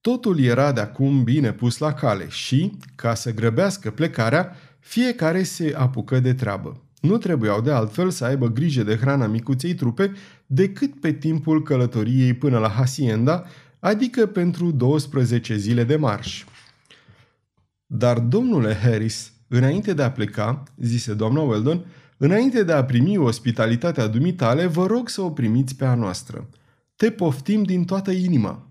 Totul 0.00 0.40
era 0.40 0.72
de 0.72 0.80
acum 0.80 1.24
bine 1.24 1.52
pus 1.52 1.78
la 1.78 1.92
cale 1.92 2.28
și, 2.28 2.76
ca 2.94 3.14
să 3.14 3.34
grăbească 3.34 3.90
plecarea, 3.90 4.56
fiecare 4.78 5.42
se 5.42 5.74
apucă 5.76 6.20
de 6.20 6.34
treabă. 6.34 6.80
Nu 7.00 7.18
trebuiau 7.18 7.60
de 7.60 7.70
altfel 7.70 8.10
să 8.10 8.24
aibă 8.24 8.48
grijă 8.48 8.82
de 8.82 8.96
hrana 8.96 9.26
micuței 9.26 9.74
trupe 9.74 10.12
decât 10.46 11.00
pe 11.00 11.12
timpul 11.12 11.62
călătoriei 11.62 12.34
până 12.34 12.58
la 12.58 12.68
Hacienda, 12.68 13.44
adică 13.86 14.26
pentru 14.26 14.70
12 14.70 15.56
zile 15.56 15.84
de 15.84 15.96
marș. 15.96 16.44
Dar, 17.86 18.18
domnule 18.18 18.74
Harris, 18.74 19.32
înainte 19.48 19.92
de 19.92 20.02
a 20.02 20.10
pleca, 20.10 20.62
zise 20.76 21.14
doamna 21.14 21.40
Weldon, 21.40 21.84
înainte 22.16 22.62
de 22.62 22.72
a 22.72 22.84
primi 22.84 23.16
ospitalitatea 23.16 24.06
dumitale, 24.06 24.66
vă 24.66 24.86
rog 24.86 25.08
să 25.08 25.20
o 25.20 25.30
primiți 25.30 25.76
pe 25.76 25.84
a 25.84 25.94
noastră. 25.94 26.48
Te 26.96 27.10
poftim 27.10 27.62
din 27.62 27.84
toată 27.84 28.10
inima. 28.10 28.66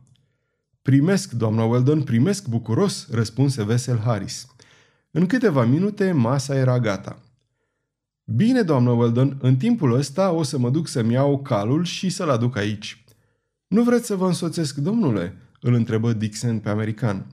Primesc, 0.82 1.32
doamna 1.32 1.64
Weldon, 1.64 2.02
primesc 2.02 2.48
bucuros, 2.48 3.08
răspunse 3.12 3.64
vesel 3.64 4.00
Harris. 4.00 4.48
În 5.12 5.26
câteva 5.26 5.66
minute, 5.66 6.12
masa 6.12 6.56
era 6.56 6.80
gata. 6.80 7.20
Bine, 8.24 8.62
doamnă 8.62 8.90
Weldon, 8.90 9.38
în 9.42 9.56
timpul 9.56 9.94
ăsta 9.94 10.32
o 10.32 10.44
să 10.44 10.58
mă 10.58 10.70
duc 10.70 10.88
să-mi 10.88 11.14
iau 11.14 11.40
calul 11.40 11.84
și 11.84 12.10
să-l 12.10 12.30
aduc 12.30 12.58
aici. 12.58 13.05
Nu 13.68 13.84
vreți 13.84 14.06
să 14.06 14.16
vă 14.16 14.26
însoțesc, 14.26 14.76
domnule?" 14.76 15.38
îl 15.62 15.74
întrebă 15.74 16.14
Dixon 16.14 16.60
pe 16.60 16.70
american. 16.70 17.28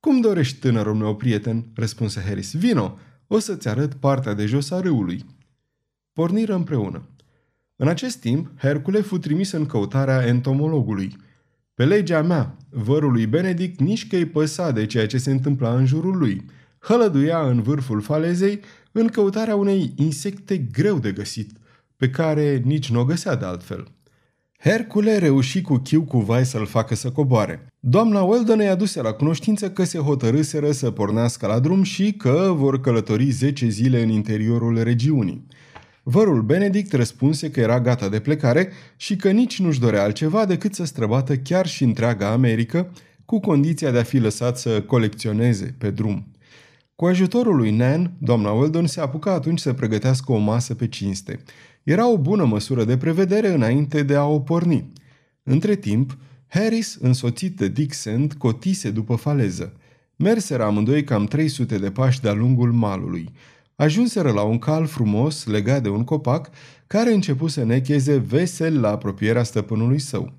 Cum 0.00 0.20
dorești, 0.20 0.58
tânărul 0.58 0.94
meu 0.94 1.16
prieten?" 1.16 1.66
răspunse 1.74 2.20
Harris. 2.20 2.52
Vino, 2.52 2.98
o 3.26 3.38
să-ți 3.38 3.68
arăt 3.68 3.94
partea 3.94 4.34
de 4.34 4.46
jos 4.46 4.70
a 4.70 4.80
râului." 4.80 5.24
Porniră 6.12 6.54
împreună. 6.54 7.08
În 7.76 7.88
acest 7.88 8.16
timp, 8.20 8.50
Hercule 8.58 9.00
fu 9.00 9.18
trimis 9.18 9.50
în 9.50 9.66
căutarea 9.66 10.26
entomologului. 10.26 11.16
Pe 11.74 11.84
legea 11.84 12.22
mea, 12.22 12.56
vărului 12.70 13.26
Benedict 13.26 13.80
nici 13.80 14.08
că 14.08 14.16
îi 14.16 14.26
păsa 14.26 14.70
de 14.70 14.86
ceea 14.86 15.06
ce 15.06 15.18
se 15.18 15.30
întâmpla 15.30 15.74
în 15.74 15.86
jurul 15.86 16.16
lui. 16.16 16.44
Hălăduia 16.78 17.48
în 17.48 17.62
vârful 17.62 18.00
falezei 18.00 18.60
în 18.92 19.06
căutarea 19.06 19.56
unei 19.56 19.92
insecte 19.96 20.56
greu 20.56 20.98
de 20.98 21.12
găsit, 21.12 21.50
pe 21.96 22.10
care 22.10 22.62
nici 22.64 22.90
nu 22.90 23.00
o 23.00 23.04
găsea 23.04 23.34
de 23.34 23.44
altfel. 23.44 23.86
Hercule 24.64 25.18
reuși 25.18 25.60
cu 25.60 25.76
chiu 25.76 26.02
cu 26.02 26.18
vai 26.18 26.44
să-l 26.44 26.66
facă 26.66 26.94
să 26.94 27.10
coboare. 27.10 27.66
Doamna 27.80 28.22
Weldon 28.22 28.58
îi 28.58 28.68
aduse 28.68 29.02
la 29.02 29.12
cunoștință 29.12 29.70
că 29.70 29.84
se 29.84 29.98
hotărâseră 29.98 30.70
să 30.70 30.90
pornească 30.90 31.46
la 31.46 31.58
drum 31.58 31.82
și 31.82 32.12
că 32.12 32.52
vor 32.56 32.80
călători 32.80 33.30
10 33.30 33.68
zile 33.68 34.02
în 34.02 34.08
interiorul 34.08 34.82
regiunii. 34.82 35.46
Vărul 36.02 36.42
Benedict 36.42 36.92
răspunse 36.92 37.50
că 37.50 37.60
era 37.60 37.80
gata 37.80 38.08
de 38.08 38.20
plecare 38.20 38.72
și 38.96 39.16
că 39.16 39.30
nici 39.30 39.60
nu-și 39.60 39.80
dorea 39.80 40.02
altceva 40.02 40.44
decât 40.44 40.74
să 40.74 40.84
străbată 40.84 41.36
chiar 41.36 41.66
și 41.66 41.84
întreaga 41.84 42.30
Americă, 42.30 42.90
cu 43.24 43.40
condiția 43.40 43.90
de 43.90 43.98
a 43.98 44.02
fi 44.02 44.18
lăsat 44.18 44.58
să 44.58 44.82
colecționeze 44.82 45.74
pe 45.78 45.90
drum. 45.90 46.26
Cu 46.96 47.06
ajutorul 47.06 47.56
lui 47.56 47.70
Nan, 47.70 48.12
doamna 48.18 48.50
Weldon 48.50 48.86
se 48.86 49.00
apuca 49.00 49.32
atunci 49.32 49.60
să 49.60 49.72
pregătească 49.72 50.32
o 50.32 50.38
masă 50.38 50.74
pe 50.74 50.88
cinste. 50.88 51.42
Era 51.84 52.10
o 52.10 52.18
bună 52.18 52.44
măsură 52.44 52.84
de 52.84 52.96
prevedere 52.96 53.48
înainte 53.48 54.02
de 54.02 54.14
a 54.14 54.24
o 54.24 54.40
porni. 54.40 54.92
Între 55.42 55.74
timp, 55.74 56.16
Harris, 56.46 56.96
însoțit 57.00 57.56
de 57.56 57.68
Dick 57.68 57.92
Sand, 57.92 58.32
cotise 58.32 58.90
după 58.90 59.14
faleză. 59.14 59.72
Merseră 60.16 60.62
amândoi 60.62 61.04
cam 61.04 61.24
300 61.24 61.78
de 61.78 61.90
pași 61.90 62.20
de-a 62.20 62.32
lungul 62.32 62.72
malului. 62.72 63.32
Ajunseră 63.76 64.30
la 64.30 64.42
un 64.42 64.58
cal 64.58 64.86
frumos 64.86 65.46
legat 65.46 65.82
de 65.82 65.88
un 65.88 66.04
copac 66.04 66.50
care 66.86 67.12
începu 67.12 67.46
să 67.46 67.64
necheze 67.64 68.16
vesel 68.16 68.80
la 68.80 68.90
apropierea 68.90 69.42
stăpânului 69.42 69.98
său. 69.98 70.32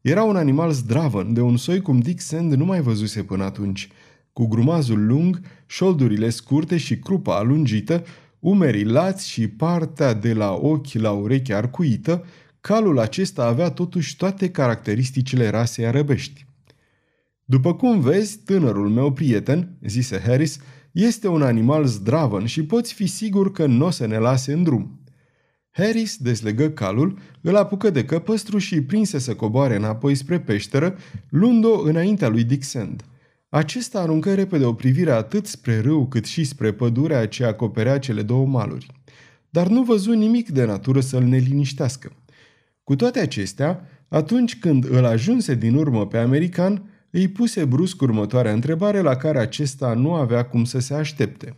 Era 0.00 0.22
un 0.22 0.36
animal 0.36 0.70
zdravăn, 0.70 1.32
de 1.32 1.40
un 1.40 1.56
soi 1.56 1.80
cum 1.80 1.98
Dick 1.98 2.20
Sand 2.20 2.52
nu 2.52 2.64
mai 2.64 2.80
văzuse 2.80 3.22
până 3.22 3.44
atunci– 3.44 3.88
cu 4.34 4.46
grumazul 4.46 5.06
lung, 5.06 5.40
șoldurile 5.66 6.30
scurte 6.30 6.76
și 6.76 6.98
crupa 6.98 7.36
alungită, 7.36 8.04
umerii 8.44 8.84
lați 8.84 9.28
și 9.30 9.48
partea 9.48 10.12
de 10.12 10.32
la 10.32 10.52
ochi 10.52 10.92
la 10.92 11.10
ureche 11.10 11.54
arcuită, 11.54 12.24
calul 12.60 12.98
acesta 12.98 13.44
avea 13.44 13.70
totuși 13.70 14.16
toate 14.16 14.50
caracteristicile 14.50 15.48
rasei 15.48 15.86
arăbești. 15.86 16.46
După 17.44 17.74
cum 17.74 18.00
vezi, 18.00 18.38
tânărul 18.38 18.88
meu 18.88 19.12
prieten, 19.12 19.76
zise 19.86 20.20
Harris, 20.20 20.58
este 20.92 21.28
un 21.28 21.42
animal 21.42 21.84
zdravăn 21.84 22.44
și 22.44 22.64
poți 22.64 22.92
fi 22.94 23.06
sigur 23.06 23.52
că 23.52 23.66
nu 23.66 23.86
o 23.86 23.90
să 23.90 24.06
ne 24.06 24.18
lase 24.18 24.52
în 24.52 24.62
drum. 24.62 25.00
Harris 25.70 26.16
deslegă 26.16 26.70
calul, 26.70 27.18
îl 27.40 27.56
apucă 27.56 27.90
de 27.90 28.04
căpăstru 28.04 28.58
și 28.58 28.82
prinse 28.82 29.18
să 29.18 29.34
coboare 29.34 29.76
înapoi 29.76 30.14
spre 30.14 30.40
peșteră, 30.40 30.96
luând-o 31.28 31.80
înaintea 31.80 32.28
lui 32.28 32.44
Dick 32.44 32.62
Sand. 32.62 33.04
Acesta 33.54 34.00
aruncă 34.00 34.34
repede 34.34 34.64
o 34.64 34.72
privire 34.72 35.10
atât 35.10 35.46
spre 35.46 35.80
râu 35.80 36.06
cât 36.06 36.24
și 36.24 36.44
spre 36.44 36.72
pădurea 36.72 37.28
ce 37.28 37.44
acoperea 37.44 37.98
cele 37.98 38.22
două 38.22 38.46
maluri. 38.46 38.86
Dar 39.50 39.66
nu 39.66 39.82
văzu 39.82 40.12
nimic 40.12 40.48
de 40.48 40.64
natură 40.64 41.00
să-l 41.00 41.22
neliniștească. 41.22 42.12
Cu 42.84 42.96
toate 42.96 43.20
acestea, 43.20 43.88
atunci 44.08 44.58
când 44.58 44.90
îl 44.90 45.04
ajunse 45.04 45.54
din 45.54 45.74
urmă 45.74 46.06
pe 46.06 46.18
american, 46.18 46.90
îi 47.10 47.28
puse 47.28 47.64
brusc 47.64 48.00
următoarea 48.00 48.52
întrebare 48.52 49.00
la 49.00 49.16
care 49.16 49.38
acesta 49.38 49.92
nu 49.92 50.14
avea 50.14 50.44
cum 50.44 50.64
să 50.64 50.78
se 50.78 50.94
aștepte. 50.94 51.56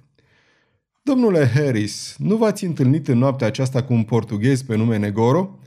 Domnule 1.02 1.46
Harris, 1.54 2.16
nu 2.18 2.36
v-ați 2.36 2.64
întâlnit 2.64 3.08
în 3.08 3.18
noaptea 3.18 3.46
aceasta 3.46 3.82
cu 3.82 3.92
un 3.92 4.02
portughez 4.02 4.62
pe 4.62 4.76
nume 4.76 4.96
Negoro? 4.96 5.58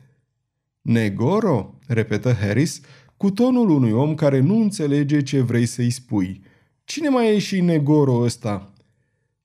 Negoro? 0.81 1.79
repetă 1.87 2.33
Harris, 2.33 2.81
cu 3.19 3.31
tonul 3.31 3.69
unui 3.69 3.91
om 3.91 4.15
care 4.15 4.39
nu 4.39 4.61
înțelege 4.61 5.21
ce 5.21 5.41
vrei 5.41 5.65
să-i 5.65 5.89
spui. 5.89 6.41
Cine 6.83 7.09
mai 7.09 7.35
e 7.35 7.39
și 7.39 7.61
negoro 7.61 8.21
ăsta? 8.21 8.73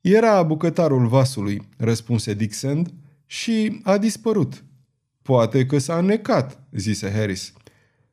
Era 0.00 0.42
bucătarul 0.42 1.06
vasului, 1.06 1.62
răspunse 1.76 2.34
Dixon, 2.34 2.87
și 3.26 3.80
a 3.82 3.98
dispărut. 3.98 4.64
Poate 5.22 5.66
că 5.66 5.78
s-a 5.78 6.00
necat, 6.00 6.62
zise 6.72 7.10
Harris. 7.10 7.52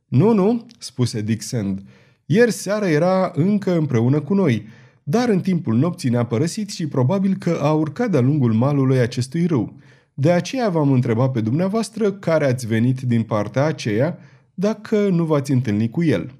Nu, 0.07 0.33
nu, 0.33 0.65
spuse 0.77 1.21
Dixon. 1.21 1.87
Ieri 2.25 2.51
seara 2.51 2.89
era 2.89 3.31
încă 3.35 3.77
împreună 3.77 4.21
cu 4.21 4.33
noi, 4.33 4.67
dar 5.03 5.29
în 5.29 5.39
timpul 5.39 5.75
nopții 5.75 6.09
ne-a 6.09 6.25
părăsit 6.25 6.69
și 6.69 6.87
probabil 6.87 7.35
că 7.35 7.59
a 7.61 7.71
urcat 7.71 8.11
de-a 8.11 8.21
lungul 8.21 8.53
malului 8.53 8.99
acestui 8.99 9.45
râu. 9.45 9.73
De 10.13 10.31
aceea 10.31 10.69
v-am 10.69 10.91
întrebat 10.91 11.31
pe 11.31 11.41
dumneavoastră 11.41 12.11
care 12.11 12.45
ați 12.45 12.67
venit 12.67 13.01
din 13.01 13.23
partea 13.23 13.65
aceea 13.65 14.19
dacă 14.53 15.09
nu 15.09 15.25
v-ați 15.25 15.51
întâlnit 15.51 15.91
cu 15.91 16.03
el. 16.03 16.35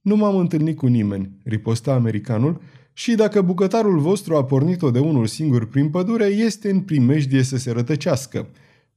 Nu 0.00 0.16
m-am 0.16 0.36
întâlnit 0.36 0.76
cu 0.76 0.86
nimeni, 0.86 1.30
riposta 1.42 1.92
americanul, 1.92 2.60
și 2.92 3.14
dacă 3.14 3.42
bucătarul 3.42 3.98
vostru 3.98 4.36
a 4.36 4.44
pornit-o 4.44 4.90
de 4.90 4.98
unul 4.98 5.26
singur 5.26 5.66
prin 5.66 5.90
pădure, 5.90 6.24
este 6.24 6.70
în 6.70 6.80
primejdie 6.80 7.42
să 7.42 7.56
se 7.56 7.70
rătăcească. 7.70 8.48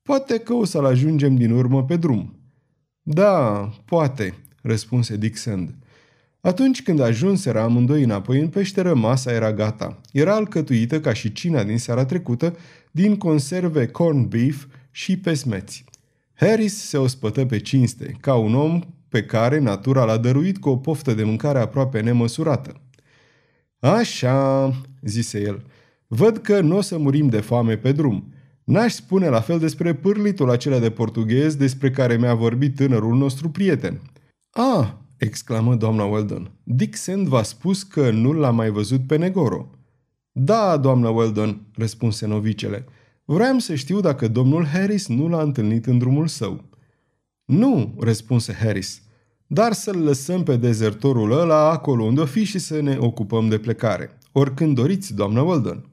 Poate 0.02 0.40
că 0.40 0.54
o 0.54 0.66
să-l 0.66 0.86
ajungem 0.86 1.36
din 1.36 1.52
urmă 1.52 1.84
pe 1.84 1.98
drum. 1.98 2.40
Da, 3.02 3.70
poate, 3.86 4.34
răspunse 4.62 5.18
Dick 5.18 5.38
Sand. 5.38 5.76
Atunci 6.42 6.84
când 6.84 7.00
ajunseră 7.00 7.60
amândoi 7.60 8.04
înapoi 8.04 8.40
în 8.40 8.48
peșteră, 8.48 8.94
masa 8.94 9.32
era 9.32 9.54
gata. 9.54 10.02
Era 10.12 10.36
alcătuită, 10.36 11.00
ca 11.00 11.14
și 11.14 11.32
cina 11.32 11.64
din 11.64 11.78
seara 11.78 12.06
trecută, 12.06 12.58
din 12.92 13.18
conserve 13.18 13.88
corn 13.88 14.28
beef 14.28 14.66
și 14.92 15.18
pesmeți. 15.18 15.84
Harris 16.40 16.88
se 16.88 16.98
ospătă 16.98 17.46
pe 17.46 17.60
cinste, 17.60 18.18
ca 18.20 18.36
un 18.36 18.56
om 18.56 18.82
pe 19.08 19.24
care 19.24 19.60
natura 19.60 20.04
l-a 20.04 20.18
dăruit 20.18 20.58
cu 20.58 20.70
o 20.70 20.78
poftă 20.78 21.14
de 21.14 21.24
mâncare 21.24 21.60
aproape 21.60 22.00
nemăsurată. 22.00 22.82
Așa, 23.80 24.72
zise 25.02 25.42
el, 25.42 25.66
văd 26.08 26.38
că 26.38 26.62
nu 26.62 26.78
o 26.78 26.82
să 26.82 26.98
murim 26.98 27.28
de 27.28 27.40
foame 27.40 27.78
pe 27.78 27.92
drum. 27.92 28.34
N-aș 28.64 28.94
spune 28.94 29.28
la 29.28 29.40
fel 29.40 29.60
despre 29.60 29.94
pârlitul 29.94 30.50
acela 30.50 30.80
de 30.80 30.90
portughez 30.90 31.56
despre 31.56 31.92
care 31.92 32.18
mi-a 32.18 32.34
vorbit 32.34 32.76
tânărul 32.76 33.16
nostru 33.16 33.50
prieten. 33.50 34.02
Ah, 34.50 34.94
exclamă 35.18 35.76
doamna 35.76 36.04
Weldon. 36.04 36.52
Dick 36.64 36.96
Sand 36.96 37.28
v-a 37.28 37.44
spus 37.44 37.84
că 37.84 38.12
nu 38.12 38.32
l-a 38.32 38.52
mai 38.52 38.70
văzut 38.70 39.08
pe 39.08 39.16
Negoro. 39.16 39.70
Da, 40.32 40.78
doamna 40.78 41.10
Weldon, 41.10 41.62
răspunse 41.76 42.28
novicele. 42.28 42.86
Vreau 43.32 43.60
să 43.60 43.76
știu 43.76 44.00
dacă 44.00 44.28
domnul 44.28 44.66
Harris 44.66 45.08
nu 45.08 45.28
l-a 45.28 45.42
întâlnit 45.42 45.86
în 45.86 45.98
drumul 45.98 46.28
său. 46.28 46.64
Nu, 47.46 47.96
răspunse 48.00 48.54
Harris, 48.54 49.02
dar 49.48 49.74
să-l 49.74 49.98
lăsăm 49.98 50.44
pe 50.44 50.56
dezertorul 50.56 51.40
ăla 51.40 51.72
acolo 51.72 52.04
unde 52.04 52.22
o 52.22 52.26
fi 52.26 52.44
și 52.44 52.60
să 52.60 52.82
ne 52.82 52.98
ocupăm 53.00 53.50
de 53.50 53.58
plecare. 53.58 54.18
Oricând 54.32 54.76
doriți, 54.76 55.14
doamna 55.14 55.42
Weldon. 55.42 55.90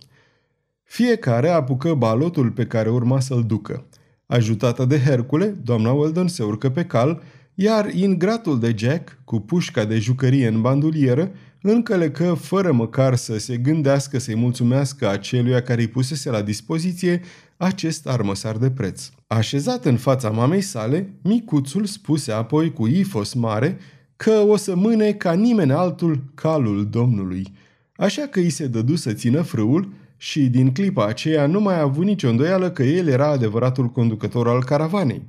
Fiecare 0.82 1.48
apucă 1.48 1.94
balotul 1.94 2.50
pe 2.50 2.66
care 2.66 2.90
urma 2.90 3.20
să-l 3.20 3.44
ducă. 3.46 3.86
Ajutată 4.26 4.84
de 4.84 4.98
Hercule, 4.98 5.46
doamna 5.46 5.92
Weldon 5.92 6.28
se 6.28 6.42
urcă 6.42 6.70
pe 6.70 6.84
cal, 6.84 7.22
iar 7.54 7.94
ingratul 7.94 8.58
de 8.58 8.74
Jack, 8.76 9.18
cu 9.24 9.40
pușca 9.40 9.84
de 9.84 9.98
jucărie 9.98 10.46
în 10.46 10.60
bandulieră, 10.60 11.30
încălecă 11.62 12.34
fără 12.34 12.72
măcar 12.72 13.14
să 13.14 13.38
se 13.38 13.56
gândească 13.56 14.18
să-i 14.18 14.36
mulțumească 14.36 15.08
aceluia 15.08 15.62
care 15.62 15.80
îi 15.80 15.88
pusese 15.88 16.30
la 16.30 16.42
dispoziție 16.42 17.20
acest 17.56 18.06
armăsar 18.06 18.56
de 18.56 18.70
preț. 18.70 19.10
Așezat 19.26 19.84
în 19.84 19.96
fața 19.96 20.30
mamei 20.30 20.60
sale, 20.60 21.14
micuțul 21.22 21.84
spuse 21.84 22.32
apoi 22.32 22.72
cu 22.72 22.86
ifos 22.86 23.32
mare 23.34 23.78
că 24.16 24.30
o 24.30 24.56
să 24.56 24.74
mâne 24.74 25.12
ca 25.12 25.32
nimeni 25.32 25.72
altul 25.72 26.24
calul 26.34 26.88
Domnului. 26.90 27.52
Așa 27.96 28.22
că 28.22 28.38
îi 28.38 28.50
se 28.50 28.66
dădu 28.66 28.96
să 28.96 29.12
țină 29.12 29.42
frâul 29.42 29.92
și 30.16 30.48
din 30.48 30.72
clipa 30.72 31.06
aceea 31.06 31.46
nu 31.46 31.60
mai 31.60 31.74
a 31.74 31.82
avut 31.82 32.04
nicio 32.04 32.28
îndoială 32.28 32.70
că 32.70 32.82
el 32.82 33.08
era 33.08 33.26
adevăratul 33.28 33.88
conducător 33.88 34.48
al 34.48 34.64
caravanei. 34.64 35.22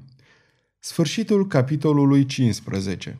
Sfârșitul 0.79 1.47
capitolului 1.47 2.25
15 2.25 3.19